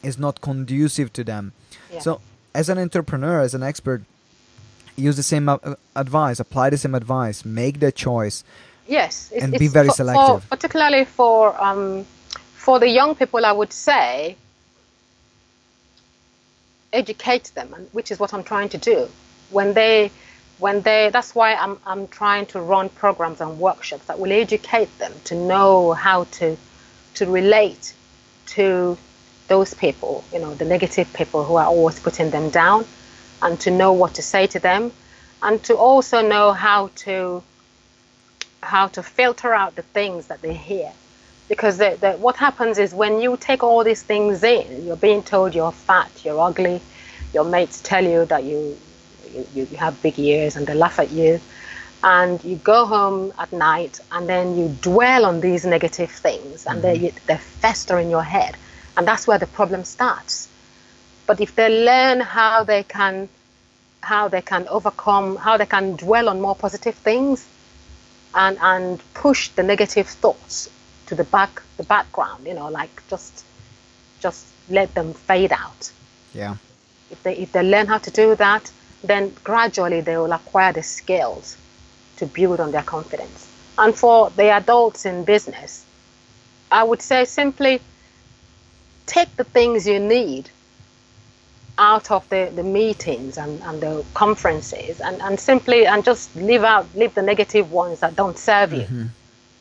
is 0.03 0.17
not 0.17 0.39
conducive 0.41 1.12
to 1.13 1.23
them. 1.23 1.51
Yeah. 1.91 1.99
So, 1.99 2.21
as 2.56 2.69
an 2.69 2.77
entrepreneur, 2.77 3.41
as 3.41 3.53
an 3.53 3.62
expert, 3.63 4.03
use 4.95 5.17
the 5.17 5.23
same 5.23 5.49
uh, 5.49 5.58
advice, 5.95 6.39
apply 6.39 6.69
the 6.69 6.77
same 6.77 6.95
advice, 6.95 7.43
make 7.43 7.80
the 7.82 7.91
choice. 7.91 8.43
Yes, 8.88 9.34
And 9.39 9.51
be 9.58 9.67
very 9.67 9.88
for- 9.88 9.91
for- 9.91 9.95
selective. 9.97 10.49
particularly 10.49 11.03
for 11.06 11.62
um, 11.62 12.06
for 12.56 12.80
the 12.80 12.88
young 12.88 13.13
people, 13.15 13.45
I 13.45 13.51
would 13.51 13.73
say 13.73 14.38
educate 16.93 17.52
them, 17.56 17.73
which 17.91 18.12
is 18.12 18.19
what 18.19 18.34
I'm 18.34 18.43
trying 18.43 18.69
to 18.69 18.78
do. 18.78 19.10
When 19.50 19.73
they 19.73 20.12
when 20.60 20.82
they 20.82 21.10
that's 21.12 21.36
why 21.36 21.54
I'm 21.56 21.80
I'm 21.86 22.08
trying 22.08 22.45
to 22.47 22.62
run 22.62 22.89
programs 22.89 23.41
and 23.41 23.60
workshops 23.60 24.06
that 24.06 24.19
will 24.19 24.32
educate 24.32 24.97
them 24.97 25.13
to 25.26 25.36
know 25.36 25.93
how 25.93 26.26
to 26.39 26.58
to 27.15 27.26
relate 27.26 27.93
to 28.47 28.97
those 29.47 29.73
people, 29.73 30.23
you 30.34 30.39
know, 30.39 30.54
the 30.56 30.65
negative 30.65 31.12
people 31.13 31.43
who 31.43 31.56
are 31.56 31.67
always 31.67 32.00
putting 32.00 32.30
them 32.32 32.50
down, 32.50 32.86
and 33.41 33.60
to 33.62 33.71
know 33.71 33.93
what 33.93 34.15
to 34.15 34.21
say 34.21 34.47
to 34.47 34.60
them, 34.60 34.91
and 35.41 35.63
to 35.63 35.76
also 35.76 36.21
know 36.21 36.52
how 36.52 36.89
to 36.95 37.43
how 38.62 38.88
to 38.88 39.04
filter 39.04 39.54
out 39.54 39.76
the 39.76 39.82
things 39.82 40.28
that 40.28 40.41
they 40.41 40.54
hear. 40.54 40.91
Because 41.49 41.77
the, 41.77 41.97
the, 41.99 42.12
what 42.13 42.36
happens 42.36 42.77
is 42.77 42.93
when 42.93 43.21
you 43.21 43.38
take 43.38 43.63
all 43.63 43.83
these 43.83 44.03
things 44.03 44.43
in, 44.43 44.86
you're 44.86 44.97
being 44.97 45.23
told 45.23 45.55
you're 45.55 45.71
fat, 45.71 46.12
you're 46.25 46.39
ugly, 46.39 46.81
your 47.33 47.45
mates 47.45 47.81
tell 47.81 48.03
you 48.03 48.25
that 48.25 48.43
you, 48.43 48.77
you, 49.33 49.47
you 49.53 49.77
have 49.77 50.01
big 50.01 50.19
ears 50.19 50.55
and 50.55 50.67
they 50.67 50.73
laugh 50.73 50.99
at 50.99 51.12
you. 51.12 51.39
And 52.03 52.43
you 52.43 52.57
go 52.57 52.86
home 52.86 53.33
at 53.39 53.51
night 53.51 53.99
and 54.12 54.29
then 54.29 54.57
you 54.57 54.75
dwell 54.81 55.25
on 55.25 55.41
these 55.41 55.65
negative 55.65 56.12
things 56.12 56.65
and 56.67 56.83
mm-hmm. 56.83 57.01
they, 57.03 57.13
they 57.25 57.38
fester 57.38 57.97
in 57.97 58.10
your 58.10 58.23
head. 58.23 58.55
And 58.95 59.07
that's 59.07 59.25
where 59.25 59.39
the 59.39 59.47
problem 59.47 59.83
starts. 59.83 60.49
But 61.25 61.41
if 61.41 61.55
they 61.55 61.86
learn 61.86 62.19
how 62.19 62.63
they 62.63 62.83
can 62.83 63.29
how 64.01 64.29
they 64.29 64.41
can 64.41 64.67
overcome, 64.69 65.36
how 65.36 65.57
they 65.57 65.65
can 65.65 65.95
dwell 65.97 66.29
on 66.29 66.39
more 66.39 66.55
positive 66.55 66.95
things 66.95 67.45
and, 68.33 68.57
and 68.62 69.01
push 69.13 69.49
the 69.49 69.63
negative 69.63 70.07
thoughts 70.07 70.69
to 71.08 71.15
the 71.15 71.24
back 71.24 71.62
the 71.78 71.84
background, 71.84 72.46
you 72.46 72.54
know, 72.54 72.70
like 72.70 73.04
just 73.10 73.43
just 74.20 74.46
let 74.70 74.93
them 74.93 75.13
fade 75.13 75.52
out. 75.52 75.91
Yeah. 76.34 76.56
If 77.10 77.24
they 77.24 77.36
if 77.36 77.52
they 77.52 77.63
learn 77.63 77.88
how 77.88 77.98
to 78.00 78.12
do 78.12 78.36
that, 78.36 78.72
then 79.04 79.34
gradually 79.43 80.02
they 80.02 80.17
will 80.17 80.34
acquire 80.34 80.74
the 80.74 80.84
skills 80.84 81.58
to 82.17 82.26
build 82.26 82.60
on 82.60 82.72
their 82.72 82.84
confidence. 82.84 83.50
And 83.78 83.96
for 83.96 84.30
the 84.32 84.50
adults 84.50 85.06
in 85.06 85.24
business, 85.24 85.86
I 86.72 86.84
would 86.84 87.02
say 87.02 87.26
simply 87.26 87.80
take 89.06 89.36
the 89.38 89.43
things 89.43 89.88
you 89.88 90.00
need 90.00 90.50
out 91.78 92.10
of 92.10 92.28
the, 92.30 92.52
the 92.56 92.63
meetings 92.63 93.38
and, 93.38 93.62
and 93.62 93.80
the 93.82 94.04
conferences 94.13 95.00
and, 95.00 95.22
and 95.22 95.39
simply 95.39 95.86
and 95.86 96.04
just 96.04 96.36
leave 96.36 96.63
out 96.63 96.88
leave 96.96 97.13
the 97.13 97.22
negative 97.22 97.72
ones 97.72 98.00
that 98.00 98.15
don't 98.15 98.38
serve 98.38 98.74
you. 98.74 98.82
Mm-hmm. 98.82 99.06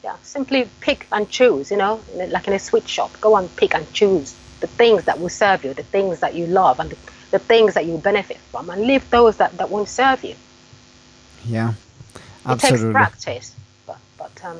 Yeah, 0.06 0.16
simply 0.22 0.68
pick 0.80 1.08
and 1.10 1.28
choose, 1.28 1.72
you 1.72 1.78
know, 1.78 2.00
like 2.14 2.46
in 2.46 2.54
a 2.54 2.60
sweet 2.60 2.86
shop. 2.86 3.10
Go 3.20 3.36
and 3.36 3.46
pick 3.56 3.74
and 3.74 3.84
choose 3.92 4.36
the 4.60 4.68
things 4.68 5.02
that 5.06 5.18
will 5.18 5.28
serve 5.28 5.64
you, 5.64 5.74
the 5.74 5.82
things 5.82 6.20
that 6.20 6.32
you 6.36 6.46
love 6.46 6.78
and 6.78 6.90
the, 6.90 6.96
the 7.32 7.40
things 7.40 7.74
that 7.74 7.86
you 7.86 7.98
benefit 7.98 8.36
from 8.52 8.70
and 8.70 8.82
leave 8.86 9.10
those 9.10 9.36
that, 9.38 9.58
that 9.58 9.68
won't 9.68 9.88
serve 9.88 10.22
you. 10.22 10.36
Yeah. 11.44 11.74
Absolutely. 12.44 12.54
It 12.54 12.92
takes 12.92 12.92
practice. 12.92 13.56
But, 13.84 13.98
but 14.16 14.44
um 14.44 14.58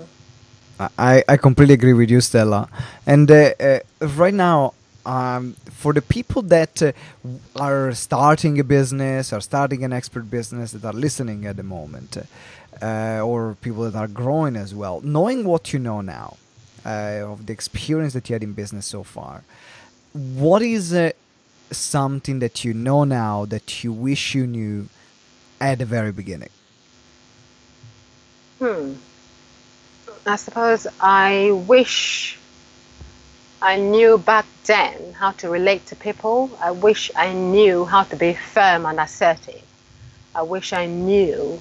I, 0.99 1.23
I 1.29 1.37
completely 1.37 1.75
agree 1.75 1.93
with 1.93 2.11
you, 2.11 2.21
Stella. 2.21 2.69
And 3.07 3.31
uh, 3.31 3.55
uh, 3.61 3.79
right 4.01 4.35
now, 4.35 4.75
um, 5.07 5.55
for 5.71 5.93
the 5.93 6.03
people 6.03 6.43
that 6.43 6.83
uh, 6.83 6.93
are 7.55 7.93
starting 7.93 8.59
a 8.59 8.65
business 8.65 9.33
or 9.33 9.41
starting 9.41 9.85
an 9.85 9.93
expert 9.93 10.29
business 10.29 10.73
that 10.73 10.85
are 10.85 10.93
listening 10.93 11.47
at 11.47 11.57
the 11.57 11.63
moment, 11.63 12.19
uh, 12.83 13.21
or 13.23 13.57
people 13.61 13.91
that 13.91 13.97
are 13.97 14.09
growing 14.09 14.57
as 14.57 14.75
well, 14.75 15.01
knowing 15.03 15.45
what 15.45 15.73
you 15.73 15.79
know 15.79 16.01
now 16.01 16.37
uh, 16.85 17.23
of 17.25 17.47
the 17.47 17.53
experience 17.53 18.13
that 18.13 18.29
you 18.29 18.35
had 18.35 18.43
in 18.43 18.53
business 18.53 18.87
so 18.87 19.03
far, 19.03 19.45
what 20.13 20.63
is 20.63 20.93
uh, 20.93 21.11
something 21.71 22.39
that 22.39 22.65
you 22.65 22.73
know 22.75 23.05
now 23.05 23.45
that 23.47 23.83
you 23.83 23.93
wish 23.93 24.35
you 24.35 24.47
knew 24.47 24.89
at 25.61 25.79
the 25.79 25.85
very 25.85 26.13
beginning? 26.13 26.51
Hmm. 28.59 28.95
I 30.27 30.37
suppose 30.37 30.87
I 31.01 31.53
wish 31.69 32.39
I 33.63 33.77
knew 33.77 34.19
back 34.19 34.47
then 34.65 35.13
how 35.13 35.33
to 35.33 35.49
relate 35.49 35.87
to 35.87 35.97
people. 35.97 36.51
I 36.61 36.73
wish 36.73 37.11
I 37.17 37.33
knew 37.33 37.85
how 37.85 38.03
to 38.05 38.17
be 38.17 38.35
firm 38.35 38.87
and 38.87 38.99
assertive. 38.99 39.63
I 40.35 40.43
wish 40.43 40.73
I 40.73 40.87
knew 40.87 41.61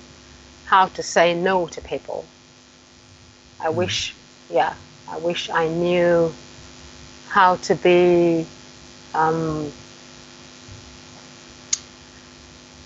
how 0.66 0.88
to 0.88 1.04
say 1.04 1.34
no 1.34 1.68
to 1.68 1.82
people. 1.82 2.26
I 3.60 3.68
mm. 3.68 3.76
wish, 3.76 4.14
yeah, 4.50 4.74
I 5.10 5.18
wish 5.18 5.50
I 5.50 5.68
knew 5.68 6.34
how 7.30 7.58
to 7.58 7.76
be, 7.76 8.46
um, 9.14 9.72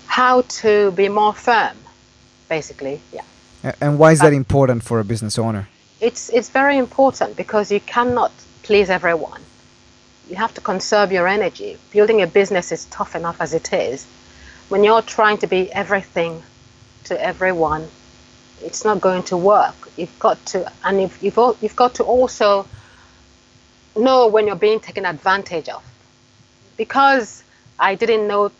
how 0.06 0.42
to 0.42 0.90
be 0.92 1.08
more 1.08 1.34
firm, 1.34 1.76
basically, 2.48 3.00
yeah. 3.12 3.22
And 3.80 3.98
why 3.98 4.12
is 4.12 4.20
that 4.20 4.32
important 4.32 4.82
for 4.82 5.00
a 5.00 5.04
business 5.04 5.38
owner? 5.38 5.68
It's 6.00 6.30
it's 6.30 6.48
very 6.48 6.78
important 6.78 7.36
because 7.36 7.70
you 7.70 7.80
cannot 7.80 8.32
please 8.62 8.88
everyone. 8.88 9.42
You 10.30 10.36
have 10.36 10.54
to 10.54 10.60
conserve 10.60 11.12
your 11.12 11.28
energy. 11.28 11.76
Building 11.90 12.22
a 12.22 12.26
business 12.26 12.72
is 12.72 12.86
tough 12.86 13.14
enough 13.14 13.38
as 13.40 13.52
it 13.52 13.72
is. 13.72 14.06
When 14.70 14.82
you're 14.82 15.02
trying 15.02 15.38
to 15.38 15.46
be 15.46 15.70
everything 15.72 16.42
to 17.04 17.20
everyone, 17.22 17.88
it's 18.62 18.84
not 18.84 19.00
going 19.00 19.22
to 19.24 19.36
work. 19.36 19.74
You've 19.96 20.18
got 20.18 20.44
to, 20.46 20.70
and 20.84 21.00
you've, 21.00 21.22
you've, 21.22 21.38
you've 21.60 21.76
got 21.76 21.94
to 21.96 22.04
also 22.04 22.66
know 23.96 24.28
when 24.28 24.46
you're 24.46 24.56
being 24.56 24.80
taken 24.80 25.04
advantage 25.06 25.68
of. 25.68 25.82
Because 26.76 27.42
I 27.78 27.94
didn't 27.94 28.26
know 28.26 28.52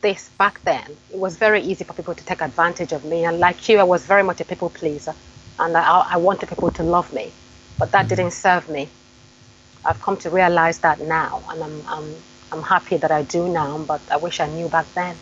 this 0.00 0.28
back 0.38 0.62
then, 0.64 0.84
it 1.12 1.18
was 1.18 1.36
very 1.36 1.62
easy 1.62 1.84
for 1.84 1.94
people 1.94 2.14
to 2.14 2.24
take 2.24 2.42
advantage 2.42 2.92
of 2.92 3.04
me. 3.04 3.24
And 3.24 3.38
like 3.38 3.68
you, 3.68 3.78
I 3.78 3.84
was 3.84 4.04
very 4.04 4.22
much 4.22 4.40
a 4.40 4.44
people 4.44 4.70
pleaser. 4.70 5.14
And 5.58 5.76
I, 5.76 6.00
I 6.10 6.16
wanted 6.16 6.48
people 6.48 6.70
to 6.72 6.82
love 6.82 7.12
me. 7.12 7.32
But 7.78 7.92
that 7.92 8.08
didn't 8.08 8.32
serve 8.32 8.68
me. 8.68 8.88
I've 9.84 10.00
come 10.00 10.16
to 10.18 10.30
realize 10.30 10.78
that 10.80 11.00
now, 11.00 11.42
and 11.48 11.62
I'm, 11.62 11.84
I'm, 11.86 12.14
I'm 12.52 12.62
happy 12.62 12.96
that 12.96 13.10
I 13.10 13.22
do 13.22 13.48
now, 13.48 13.78
but 13.78 14.00
I 14.10 14.16
wish 14.16 14.40
I 14.40 14.46
knew 14.46 14.68
back 14.68 14.86
then. 14.94 15.16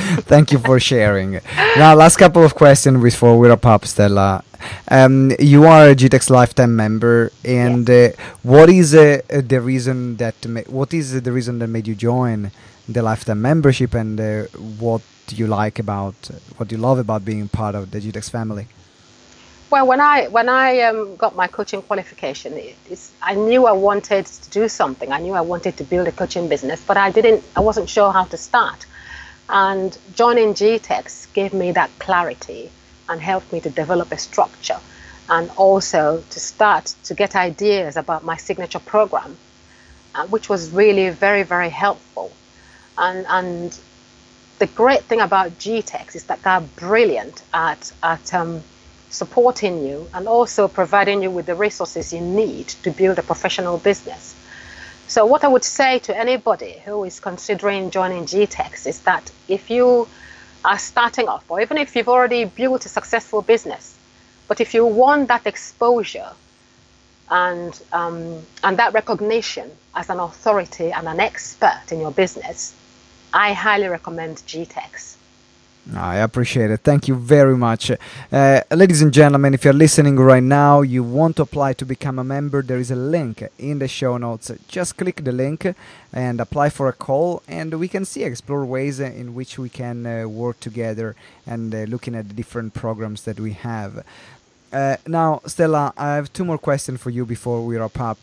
Thank 0.32 0.52
you 0.52 0.58
for 0.58 0.80
sharing. 0.80 1.40
now, 1.76 1.94
last 1.94 2.16
couple 2.16 2.42
of 2.42 2.54
questions 2.54 3.02
before 3.02 3.38
we 3.38 3.48
wrap 3.48 3.66
up, 3.66 3.84
Stella. 3.84 4.42
Um, 4.88 5.32
you 5.38 5.64
are 5.64 5.90
a 5.90 5.94
GTEx 5.94 6.30
lifetime 6.30 6.74
member, 6.74 7.32
and 7.44 7.88
yes. 7.88 8.14
uh, 8.14 8.22
what 8.42 8.68
is 8.70 8.94
uh, 8.94 9.20
the 9.28 9.60
reason 9.60 10.16
that 10.16 10.34
ma- 10.46 10.68
what 10.68 10.92
is 10.94 11.20
the 11.20 11.32
reason 11.32 11.58
that 11.60 11.68
made 11.68 11.86
you 11.86 11.94
join 11.94 12.50
the 12.88 13.02
lifetime 13.02 13.42
membership, 13.42 13.94
and 13.94 14.20
uh, 14.20 14.44
what 14.78 15.02
do 15.26 15.36
you 15.36 15.46
like 15.46 15.78
about 15.78 16.14
what 16.56 16.68
do 16.68 16.76
you 16.76 16.82
love 16.82 16.98
about 16.98 17.24
being 17.24 17.48
part 17.48 17.74
of 17.74 17.90
the 17.90 18.00
GTEx 18.00 18.30
family? 18.30 18.66
Well, 19.70 19.86
when 19.86 20.00
I 20.00 20.26
when 20.26 20.48
I 20.48 20.80
um, 20.82 21.16
got 21.16 21.36
my 21.36 21.46
coaching 21.46 21.82
qualification, 21.82 22.54
it, 22.54 22.76
I 23.22 23.34
knew 23.34 23.66
I 23.66 23.72
wanted 23.72 24.26
to 24.26 24.50
do 24.50 24.68
something. 24.68 25.12
I 25.12 25.20
knew 25.20 25.34
I 25.34 25.42
wanted 25.42 25.76
to 25.76 25.84
build 25.84 26.08
a 26.08 26.12
coaching 26.12 26.48
business, 26.48 26.82
but 26.84 26.96
I 26.96 27.10
didn't. 27.10 27.44
I 27.54 27.60
wasn't 27.60 27.88
sure 27.88 28.10
how 28.10 28.24
to 28.24 28.36
start. 28.36 28.86
And 29.52 29.96
joining 30.14 30.54
GTEx 30.54 31.32
gave 31.32 31.52
me 31.52 31.72
that 31.72 31.90
clarity 31.98 32.70
and 33.08 33.20
helped 33.20 33.52
me 33.52 33.60
to 33.60 33.70
develop 33.70 34.12
a 34.12 34.18
structure, 34.18 34.78
and 35.28 35.50
also 35.56 36.22
to 36.30 36.40
start 36.40 36.94
to 37.04 37.14
get 37.14 37.34
ideas 37.34 37.96
about 37.96 38.24
my 38.24 38.36
signature 38.36 38.78
program, 38.78 39.36
uh, 40.14 40.26
which 40.28 40.48
was 40.48 40.70
really 40.70 41.10
very 41.10 41.42
very 41.42 41.68
helpful. 41.68 42.30
And 42.96 43.26
and 43.28 43.78
the 44.60 44.66
great 44.66 45.02
thing 45.02 45.20
about 45.20 45.58
GTEx 45.58 46.14
is 46.14 46.24
that 46.24 46.42
they're 46.42 46.60
brilliant 46.76 47.42
at 47.52 47.92
at 48.04 48.32
um, 48.32 48.62
supporting 49.08 49.84
you 49.84 50.08
and 50.14 50.28
also 50.28 50.68
providing 50.68 51.22
you 51.24 51.30
with 51.30 51.46
the 51.46 51.56
resources 51.56 52.12
you 52.12 52.20
need 52.20 52.68
to 52.68 52.90
build 52.92 53.18
a 53.18 53.22
professional 53.22 53.78
business. 53.78 54.36
So, 55.10 55.26
what 55.26 55.42
I 55.42 55.48
would 55.48 55.64
say 55.64 55.98
to 56.06 56.16
anybody 56.16 56.80
who 56.84 57.02
is 57.02 57.18
considering 57.18 57.90
joining 57.90 58.26
GTEx 58.26 58.86
is 58.86 59.00
that 59.00 59.28
if 59.48 59.68
you 59.68 60.06
are 60.64 60.78
starting 60.78 61.26
off, 61.26 61.50
or 61.50 61.60
even 61.60 61.78
if 61.78 61.96
you've 61.96 62.08
already 62.08 62.44
built 62.44 62.86
a 62.86 62.88
successful 62.88 63.42
business, 63.42 63.98
but 64.46 64.60
if 64.60 64.72
you 64.72 64.86
want 64.86 65.26
that 65.26 65.48
exposure 65.48 66.30
and, 67.28 67.76
um, 67.92 68.46
and 68.62 68.78
that 68.78 68.92
recognition 68.94 69.68
as 69.96 70.10
an 70.10 70.20
authority 70.20 70.92
and 70.92 71.08
an 71.08 71.18
expert 71.18 71.82
in 71.90 71.98
your 71.98 72.12
business, 72.12 72.72
I 73.32 73.52
highly 73.52 73.88
recommend 73.88 74.36
GTEx. 74.36 75.16
I 75.96 76.16
appreciate 76.16 76.70
it. 76.70 76.80
Thank 76.80 77.08
you 77.08 77.16
very 77.16 77.56
much. 77.56 77.90
Uh, 78.30 78.60
ladies 78.70 79.02
and 79.02 79.12
gentlemen, 79.12 79.54
if 79.54 79.64
you're 79.64 79.72
listening 79.72 80.16
right 80.16 80.42
now, 80.42 80.82
you 80.82 81.02
want 81.02 81.36
to 81.36 81.42
apply 81.42 81.72
to 81.74 81.84
become 81.84 82.18
a 82.18 82.24
member, 82.24 82.62
there 82.62 82.78
is 82.78 82.90
a 82.90 82.96
link 82.96 83.42
in 83.58 83.78
the 83.78 83.88
show 83.88 84.16
notes. 84.16 84.52
Just 84.68 84.96
click 84.96 85.24
the 85.24 85.32
link 85.32 85.74
and 86.12 86.40
apply 86.40 86.68
for 86.70 86.88
a 86.88 86.92
call, 86.92 87.42
and 87.48 87.74
we 87.80 87.88
can 87.88 88.04
see, 88.04 88.22
explore 88.22 88.64
ways 88.64 89.00
in 89.00 89.34
which 89.34 89.58
we 89.58 89.68
can 89.68 90.06
uh, 90.06 90.28
work 90.28 90.60
together 90.60 91.16
and 91.46 91.74
uh, 91.74 91.78
looking 91.84 92.14
at 92.14 92.28
the 92.28 92.34
different 92.34 92.74
programs 92.74 93.22
that 93.24 93.40
we 93.40 93.54
have. 93.54 94.04
Uh, 94.72 94.96
now, 95.06 95.40
Stella, 95.46 95.92
I 95.96 96.14
have 96.14 96.32
two 96.32 96.44
more 96.44 96.58
questions 96.58 97.00
for 97.00 97.10
you 97.10 97.26
before 97.26 97.64
we 97.64 97.76
wrap 97.76 97.98
up. 97.98 98.18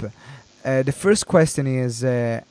Uh, 0.63 0.83
the 0.83 0.93
first 0.93 1.27
question 1.27 1.67
is 1.67 2.03
uh, 2.03 2.41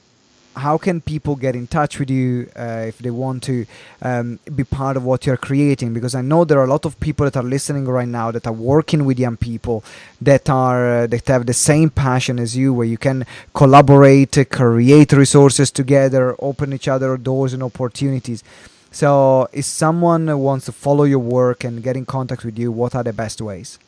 how 0.57 0.79
can 0.79 1.01
people 1.01 1.37
get 1.37 1.55
in 1.55 1.67
touch 1.67 1.99
with 1.99 2.11
you 2.11 2.51
uh, 2.57 2.85
if 2.89 2.99
they 2.99 3.11
want 3.11 3.43
to 3.45 3.67
um, 4.03 4.39
be 4.55 4.65
part 4.65 4.97
of 4.97 5.05
what 5.05 5.27
you're 5.27 5.37
creating? 5.37 5.93
Because 5.93 6.15
i 6.15 6.23
know 6.23 6.45
there 6.45 6.59
are 6.59 6.65
a 6.65 6.71
lot 6.71 6.85
of 6.85 6.99
people 7.01 7.25
that 7.25 7.37
are 7.37 7.43
listening 7.43 7.85
right 7.85 8.09
now 8.09 8.31
that 8.31 8.47
are 8.47 8.53
working 8.53 9.05
with 9.05 9.19
young 9.19 9.37
people 9.37 9.85
that 10.21 10.49
are 10.49 11.03
uh, 11.03 11.07
that 11.07 11.29
have 11.29 11.47
the 11.47 11.53
same 11.53 11.91
passion 11.91 12.39
as 12.39 12.57
you 12.57 12.73
where 12.73 12.87
you 12.87 12.99
can 12.99 13.25
collaborate 13.55 14.37
create 14.51 15.13
resources 15.13 15.71
together 15.71 16.35
open 16.41 16.73
each 16.73 16.89
other 16.89 17.17
doors 17.17 17.53
and 17.53 17.63
opportunities. 17.63 18.43
So, 18.91 19.49
if 19.53 19.67
someone 19.67 20.39
wants 20.39 20.65
to 20.67 20.73
follow 20.73 21.05
your 21.05 21.19
work 21.19 21.65
and 21.65 21.83
get 21.83 21.97
in 21.97 22.07
contact 22.07 22.45
with 22.45 22.59
you, 22.59 22.73
what 22.73 22.95
are 22.95 23.03
the 23.03 23.13
best 23.13 23.43
ways? 23.43 23.79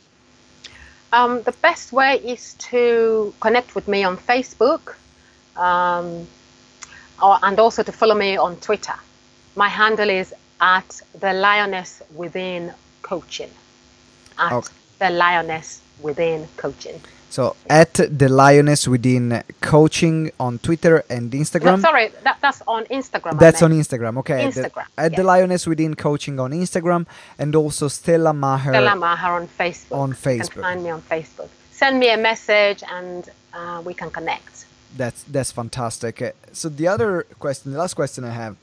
Um, 1.13 1.43
the 1.43 1.53
best 1.53 1.93
way 1.93 2.17
is 2.17 2.55
to 2.71 3.33
connect 3.41 3.75
with 3.75 3.89
me 3.89 4.05
on 4.05 4.19
Facebook. 4.19 4.97
Um, 5.57 6.27
or, 7.23 7.39
and 7.43 7.59
also 7.59 7.83
to 7.83 7.93
follow 7.93 8.15
me 8.15 8.37
on 8.37 8.57
Twitter. 8.57 8.95
My 9.57 9.69
handle 9.69 10.09
is 10.11 10.35
at 10.61 11.01
the 11.19 11.33
Lioness 11.33 12.03
Within 12.15 12.73
Coaching. 13.03 13.51
At 14.39 14.53
Okay. 14.53 14.69
the 14.99 15.11
Lioness 15.11 15.81
Within 16.01 16.47
Coaching. 16.57 17.01
So, 17.31 17.57
at 17.69 17.93
the 17.95 18.29
Lioness 18.29 18.89
Within 18.89 19.43
Coaching 19.61 20.31
on 20.41 20.59
Twitter 20.61 21.05
and 21.11 21.33
No, 21.33 21.41
Instagram. 21.41 21.81
sorry, 21.83 22.11
that, 22.25 22.39
that's 22.41 22.63
on 22.67 22.85
Instagram. 22.87 23.39
That's 23.39 23.63
on. 23.63 23.73
Instagram, 23.73 24.17
okay. 24.19 24.45
at 24.47 24.55
the- 24.55 24.63
Instagram, 24.63 24.85
at 24.97 25.15
the. 25.17 25.23
Lioness 25.25 25.67
Within 25.67 25.95
Coaching 25.95 26.41
on 26.41 26.53
Instagram, 26.53 27.07
and 27.39 27.55
also 27.55 27.89
Stella 27.89 28.33
Maher. 28.33 28.73
Stella 28.73 28.97
Maher 28.97 29.33
on 29.43 29.47
Facebook. 29.49 29.97
On 29.97 30.09
You 30.11 30.15
Facebook. 30.15 30.51
can 30.53 30.63
find 30.63 30.83
me 30.85 30.91
on 30.91 31.03
Facebook. 31.03 31.49
Send 31.71 32.01
me 32.01 32.09
a 32.11 32.17
message 32.17 32.83
and 32.91 33.29
uh, 33.53 33.83
we 33.85 33.93
can 33.93 34.11
connect. 34.11 34.65
That's 34.97 35.23
that's 35.25 35.53
fantastic. 35.53 36.23
Uh, 36.23 36.33
So 36.53 36.69
the 36.69 36.89
other 36.89 37.27
question, 37.39 37.73
the 37.73 37.79
last 37.79 37.95
question 37.95 38.25
I 38.25 38.31
have, 38.31 38.57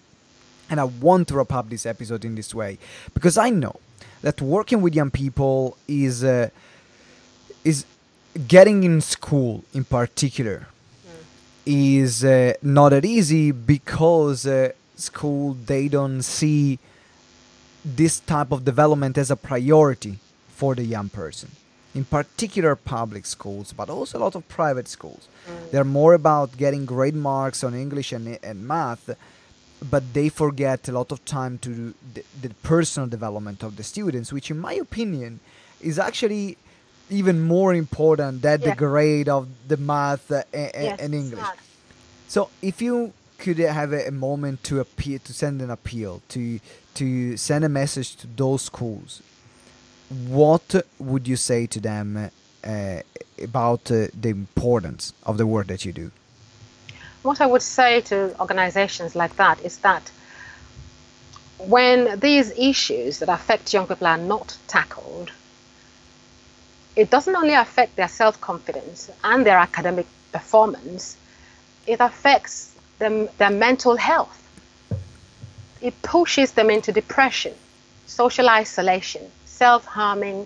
and 0.70 0.80
I 0.80 0.84
want 0.86 1.28
to 1.30 1.36
wrap 1.36 1.54
up 1.54 1.70
this 1.70 1.86
episode 1.86 2.26
in 2.26 2.36
this 2.36 2.54
way 2.54 2.78
because 3.14 3.38
I 3.38 3.50
know 3.50 3.76
that 4.22 4.42
working 4.42 4.82
with 4.82 4.96
young 4.96 5.12
people 5.12 5.78
is 5.88 6.24
uh, 6.24 6.50
is 7.64 7.86
getting 8.48 8.84
in 8.84 9.02
school 9.02 9.64
in 9.74 9.84
particular 9.84 10.68
is 11.66 12.24
uh, 12.24 12.54
not 12.62 12.90
that 12.90 13.06
easy 13.06 13.52
because 13.52 14.46
uh, 14.46 14.72
school 14.96 15.56
they 15.66 15.88
don't 15.88 16.22
see 16.22 16.80
this 17.84 18.20
type 18.20 18.52
of 18.52 18.66
development 18.66 19.18
as 19.18 19.32
a 19.32 19.36
priority 19.36 20.20
for 20.50 20.76
the 20.76 20.84
young 20.84 21.10
person 21.10 21.50
in 21.96 22.04
particular 22.06 22.76
public 22.76 23.26
schools 23.26 23.74
but 23.80 23.90
also 23.90 24.18
a 24.18 24.22
lot 24.26 24.36
of 24.36 24.44
private 24.48 24.88
schools. 24.88 25.28
They're 25.72 25.84
more 26.02 26.14
about 26.14 26.58
getting 26.58 26.86
great 26.86 27.16
marks 27.16 27.64
on 27.64 27.74
english 27.74 28.12
and, 28.12 28.38
and 28.44 28.68
math 28.68 29.10
but 29.94 30.04
they 30.14 30.30
forget 30.30 30.88
a 30.88 30.92
lot 30.92 31.12
of 31.12 31.20
time 31.26 31.58
to 31.60 31.94
the, 32.14 32.24
the 32.42 32.50
personal 32.64 33.08
development 33.10 33.64
of 33.64 33.76
the 33.78 33.84
students 33.84 34.32
which 34.34 34.52
in 34.52 34.60
my 34.60 34.74
opinion 34.74 35.40
is 35.82 35.98
actually 36.00 36.58
even 37.10 37.42
more 37.42 37.74
important 37.74 38.42
than 38.42 38.60
the 38.62 38.76
grade 38.76 39.30
of 39.30 39.48
the 39.68 39.78
math 39.78 40.32
and, 40.32 40.46
Yes, 40.54 41.00
and 41.00 41.14
english. 41.14 41.46
So 42.28 42.50
if 42.62 42.82
you 42.82 43.14
could 43.38 43.60
have 43.60 43.94
a, 43.94 44.08
a 44.08 44.12
moment 44.12 44.64
to 44.64 44.80
appeal, 44.80 45.20
to 45.20 45.34
send 45.34 45.62
an 45.62 45.70
appeal, 45.70 46.22
to 46.30 46.60
to 46.96 47.38
send 47.38 47.64
a 47.66 47.70
message 47.70 48.16
to 48.22 48.28
those 48.28 48.62
schools, 48.64 49.22
what 50.10 50.76
would 51.00 51.28
you 51.28 51.36
say 51.36 51.66
to 51.68 51.80
them 51.80 52.30
uh, 52.64 53.00
about 53.42 53.92
uh, 53.92 54.08
the 54.20 54.30
importance 54.30 55.14
of 55.24 55.38
the 55.38 55.48
work 55.48 55.68
that 55.68 55.86
you 55.86 55.92
do? 55.92 56.12
What 57.24 57.42
I 57.42 57.48
would 57.48 57.64
say 57.64 58.02
to 58.02 58.40
organizations 58.40 59.16
like 59.16 59.36
that 59.38 59.60
is 59.66 59.80
that 59.80 60.12
when 61.58 62.20
these 62.20 62.52
issues 62.52 63.20
that 63.20 63.30
affect 63.30 63.74
young 63.74 63.88
people 63.88 64.06
are 64.06 64.18
not 64.18 64.58
tackled, 64.68 65.32
it 66.96 67.10
doesn't 67.10 67.36
only 67.36 67.54
affect 67.54 67.96
their 67.96 68.08
self 68.08 68.40
confidence 68.40 69.10
and 69.24 69.46
their 69.46 69.58
academic 69.58 70.06
performance, 70.32 71.18
it 71.88 72.00
affects 72.00 72.74
them, 73.00 73.28
their 73.38 73.50
mental 73.50 73.96
health. 73.96 74.42
It 75.82 76.00
pushes 76.02 76.52
them 76.52 76.70
into 76.70 76.92
depression, 76.92 77.54
social 78.06 78.50
isolation, 78.50 79.32
self 79.56 79.86
harming, 79.86 80.46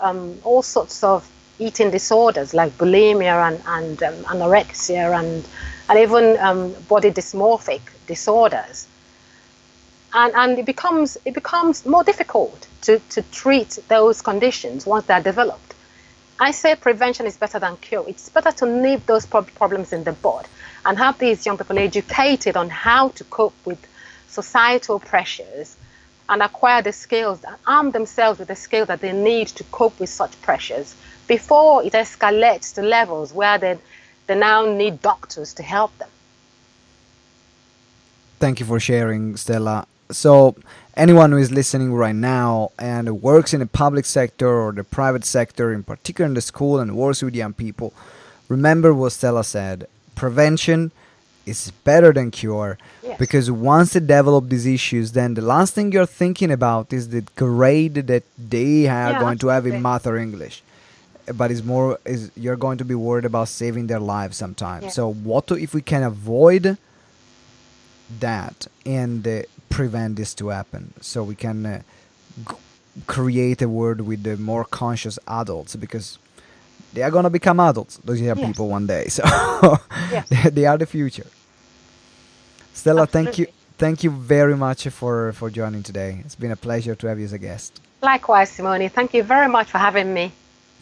um, 0.00 0.38
all 0.42 0.62
sorts 0.62 1.04
of 1.04 1.28
eating 1.58 1.90
disorders 1.90 2.52
like 2.52 2.72
bulimia 2.76 3.36
and, 3.48 3.62
and 3.66 4.02
um, 4.02 4.14
anorexia 4.24 5.16
and, 5.18 5.46
and 5.88 5.98
even 5.98 6.36
um, 6.38 6.72
body 6.88 7.10
dysmorphic 7.10 7.80
disorders. 8.06 8.88
And, 10.12 10.34
and 10.34 10.58
it 10.58 10.66
becomes 10.66 11.16
it 11.24 11.34
becomes 11.34 11.86
more 11.86 12.04
difficult 12.04 12.66
to, 12.82 12.98
to 13.10 13.22
treat 13.30 13.78
those 13.88 14.20
conditions 14.20 14.86
once 14.86 15.06
they're 15.06 15.22
developed. 15.22 15.74
I 16.40 16.50
say 16.50 16.74
prevention 16.74 17.26
is 17.26 17.36
better 17.36 17.60
than 17.60 17.76
cure. 17.76 18.04
It's 18.08 18.28
better 18.28 18.50
to 18.50 18.66
nip 18.66 19.06
those 19.06 19.24
prob- 19.24 19.54
problems 19.54 19.92
in 19.92 20.02
the 20.02 20.12
bud 20.12 20.46
and 20.84 20.98
have 20.98 21.18
these 21.18 21.46
young 21.46 21.56
people 21.56 21.78
educated 21.78 22.56
on 22.56 22.68
how 22.68 23.10
to 23.10 23.24
cope 23.24 23.54
with 23.64 23.78
societal 24.28 24.98
pressures 24.98 25.76
and 26.32 26.42
acquire 26.42 26.80
the 26.80 26.92
skills 26.92 27.44
and 27.44 27.54
arm 27.66 27.90
themselves 27.90 28.38
with 28.38 28.48
the 28.48 28.56
skills 28.56 28.88
that 28.88 29.00
they 29.02 29.12
need 29.12 29.48
to 29.48 29.62
cope 29.64 30.00
with 30.00 30.08
such 30.08 30.40
pressures 30.40 30.94
before 31.28 31.84
it 31.84 31.92
escalates 31.92 32.74
to 32.74 32.80
levels 32.80 33.34
where 33.34 33.58
they, 33.58 33.78
they 34.26 34.34
now 34.34 34.64
need 34.64 35.02
doctors 35.02 35.52
to 35.52 35.62
help 35.62 35.96
them. 35.98 36.08
Thank 38.40 38.60
you 38.60 38.66
for 38.66 38.80
sharing, 38.80 39.36
Stella. 39.36 39.86
So, 40.10 40.56
anyone 40.96 41.32
who 41.32 41.38
is 41.38 41.52
listening 41.52 41.92
right 41.92 42.14
now 42.14 42.72
and 42.78 43.20
works 43.20 43.52
in 43.52 43.60
the 43.60 43.66
public 43.66 44.06
sector 44.06 44.48
or 44.48 44.72
the 44.72 44.84
private 44.84 45.26
sector, 45.26 45.70
in 45.72 45.82
particular 45.82 46.26
in 46.26 46.34
the 46.34 46.40
school 46.40 46.80
and 46.80 46.96
works 46.96 47.22
with 47.22 47.34
young 47.34 47.52
people, 47.52 47.92
remember 48.48 48.94
what 48.94 49.12
Stella 49.12 49.44
said. 49.44 49.86
Prevention 50.14 50.92
is 51.46 51.72
better 51.84 52.12
than 52.12 52.30
cure 52.30 52.78
Yes. 53.02 53.18
because 53.18 53.50
once 53.50 53.92
they 53.94 54.00
develop 54.00 54.48
these 54.48 54.66
issues, 54.66 55.12
then 55.12 55.34
the 55.34 55.42
last 55.42 55.74
thing 55.74 55.90
you're 55.92 56.06
thinking 56.06 56.50
about 56.52 56.92
is 56.92 57.08
the 57.08 57.22
grade 57.36 57.94
that 57.94 58.22
they 58.38 58.86
are 58.86 59.10
Yeah, 59.12 59.20
going 59.20 59.38
to 59.38 59.48
have 59.48 59.66
in 59.66 59.82
math 59.82 60.06
or 60.06 60.16
English. 60.16 60.62
But 61.34 61.50
it's 61.50 61.62
more 61.64 61.98
is 62.04 62.30
you're 62.36 62.56
going 62.56 62.78
to 62.78 62.84
be 62.84 62.94
worried 62.94 63.24
about 63.24 63.48
saving 63.48 63.86
their 63.88 64.00
lives 64.00 64.36
sometimes. 64.36 64.84
Yeah. 64.84 64.90
So 64.90 65.12
what 65.12 65.46
to, 65.48 65.54
if 65.56 65.72
we 65.74 65.82
can 65.82 66.02
avoid 66.02 66.76
that 68.20 68.66
and 68.84 69.26
uh, 69.26 69.42
prevent 69.70 70.16
this 70.16 70.34
to 70.34 70.48
happen 70.48 70.92
so 71.00 71.22
we 71.22 71.34
can 71.34 71.64
uh, 71.66 71.82
g- 72.48 72.54
create 73.06 73.62
a 73.62 73.68
world 73.68 74.00
with 74.02 74.22
the 74.22 74.36
more 74.36 74.64
conscious 74.64 75.18
adults 75.26 75.76
because 75.76 76.18
they 76.94 77.02
are 77.02 77.10
going 77.10 77.24
to 77.24 77.30
become 77.30 77.58
adults 77.60 77.98
those 78.04 78.20
young 78.20 78.38
Yes. 78.38 78.46
people 78.48 78.68
one 78.68 78.86
day 78.86 79.08
so 79.16 79.22
Yes. 80.10 80.28
they, 80.28 80.50
they 80.50 80.66
are 80.66 80.78
the 80.78 80.86
future 80.86 81.26
stella 82.74 83.06
thank 83.06 83.38
you 83.38 83.46
thank 83.78 84.02
you 84.04 84.10
very 84.10 84.56
much 84.56 84.88
for 84.88 85.32
for 85.32 85.50
joining 85.50 85.82
today 85.82 86.20
it's 86.24 86.34
been 86.34 86.50
a 86.52 86.56
pleasure 86.56 86.94
to 86.94 87.06
have 87.06 87.18
you 87.18 87.24
as 87.24 87.32
a 87.32 87.38
guest 87.38 87.80
Likewise, 88.04 88.50
Simone, 88.50 88.88
thank 88.88 89.14
you 89.14 89.22
very 89.22 89.46
much 89.48 89.68
for 89.70 89.78
having 89.78 90.12
me. 90.12 90.32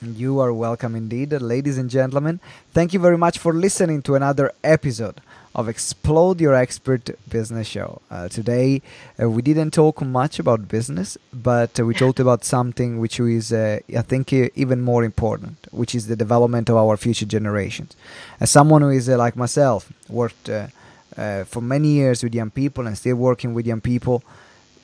You 0.00 0.40
are 0.40 0.54
welcome 0.54 0.96
indeed, 0.96 1.32
ladies 1.34 1.76
and 1.76 1.90
gentlemen. 1.90 2.40
Thank 2.72 2.94
you 2.94 2.98
very 2.98 3.18
much 3.18 3.36
for 3.36 3.52
listening 3.52 4.00
to 4.08 4.14
another 4.14 4.52
episode 4.64 5.20
of 5.54 5.68
Explode 5.68 6.40
Your 6.40 6.54
Expert 6.54 7.10
Business 7.28 7.66
Show. 7.66 8.00
Uh, 8.10 8.28
today, 8.28 8.82
uh, 9.20 9.28
we 9.28 9.42
didn't 9.42 9.72
talk 9.72 10.00
much 10.00 10.38
about 10.38 10.68
business, 10.68 11.18
but 11.32 11.78
uh, 11.78 11.84
we 11.84 11.94
talked 11.94 12.20
about 12.26 12.44
something 12.44 12.98
which 13.00 13.18
is, 13.18 13.52
uh, 13.52 13.80
I 13.96 14.02
think, 14.02 14.32
uh, 14.32 14.48
even 14.54 14.80
more 14.80 15.02
important, 15.02 15.56
which 15.72 15.94
is 15.94 16.06
the 16.06 16.16
development 16.16 16.68
of 16.68 16.76
our 16.76 16.96
future 16.96 17.26
generations. 17.26 17.96
As 18.38 18.50
someone 18.50 18.82
who 18.82 18.90
is 18.90 19.08
uh, 19.08 19.16
like 19.16 19.36
myself, 19.36 19.92
worked 20.08 20.48
uh, 20.48 20.68
uh, 21.16 21.44
for 21.44 21.60
many 21.60 21.88
years 21.88 22.22
with 22.22 22.34
young 22.34 22.50
people 22.50 22.86
and 22.86 22.96
still 22.96 23.16
working 23.16 23.52
with 23.52 23.66
young 23.66 23.80
people, 23.80 24.22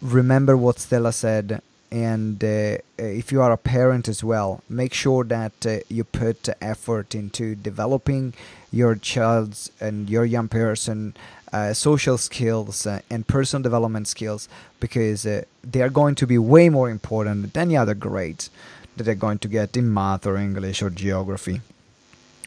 remember 0.03 0.57
what 0.57 0.81
Stella 0.81 1.13
said 1.13 1.63
and 2.05 2.45
uh, 2.45 2.77
if 2.99 3.33
you 3.33 3.41
are 3.41 3.53
a 3.53 3.57
parent 3.77 4.09
as 4.09 4.21
well 4.23 4.51
make 4.69 4.93
sure 4.93 5.25
that 5.25 5.57
uh, 5.67 5.79
you 5.89 6.05
put 6.05 6.49
effort 6.61 7.15
into 7.15 7.55
developing 7.55 8.35
your 8.71 8.95
child's 8.95 9.71
and 9.81 10.11
your 10.11 10.25
young 10.25 10.49
person 10.49 11.15
uh, 11.53 11.73
social 11.73 12.19
skills 12.19 12.87
uh, 12.87 13.01
and 13.09 13.27
personal 13.27 13.63
development 13.63 14.07
skills 14.09 14.49
because 14.81 15.25
uh, 15.25 15.43
they 15.63 15.81
are 15.81 15.95
going 16.01 16.15
to 16.15 16.27
be 16.27 16.39
way 16.39 16.69
more 16.69 16.91
important 16.91 17.55
than 17.55 17.63
any 17.69 17.77
other 17.77 17.95
grades 17.95 18.51
that 18.97 19.05
they're 19.05 19.25
going 19.27 19.39
to 19.39 19.49
get 19.49 19.77
in 19.77 19.93
math 19.93 20.27
or 20.27 20.37
english 20.37 20.83
or 20.83 20.91
geography 20.91 21.61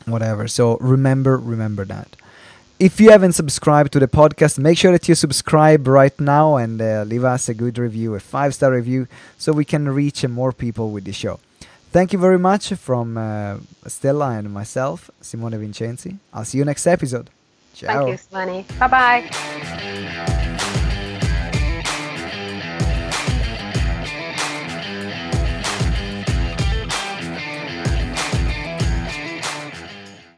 whatever. 0.05 0.47
So 0.47 0.77
remember 0.77 1.37
remember 1.37 1.85
that 1.85 2.15
if 2.79 2.99
you 2.99 3.11
haven't 3.11 3.33
subscribed 3.33 3.91
to 3.93 3.99
the 3.99 4.07
podcast, 4.07 4.57
make 4.57 4.77
sure 4.77 4.91
that 4.91 5.07
you 5.07 5.15
subscribe 5.15 5.87
right 5.87 6.17
now 6.19 6.55
and 6.55 6.81
uh, 6.81 7.03
leave 7.05 7.25
us 7.25 7.49
a 7.49 7.53
good 7.53 7.77
review, 7.77 8.15
a 8.15 8.19
five 8.19 8.55
star 8.55 8.71
review, 8.71 9.07
so 9.37 9.51
we 9.51 9.65
can 9.65 9.89
reach 9.89 10.25
more 10.27 10.53
people 10.53 10.91
with 10.91 11.03
the 11.03 11.13
show. 11.13 11.39
Thank 11.91 12.13
you 12.13 12.19
very 12.19 12.39
much 12.39 12.69
from 12.73 13.17
uh, 13.17 13.57
Stella 13.87 14.31
and 14.37 14.51
myself, 14.53 15.09
Simone 15.21 15.53
Vincenzi. 15.53 16.17
I'll 16.33 16.45
see 16.45 16.59
you 16.59 16.65
next 16.65 16.87
episode. 16.87 17.29
Ciao. 17.73 18.05
Thank 18.05 18.09
you, 18.09 18.17
Simone. 18.17 18.65
Bye 18.79 18.87
bye. 18.87 20.45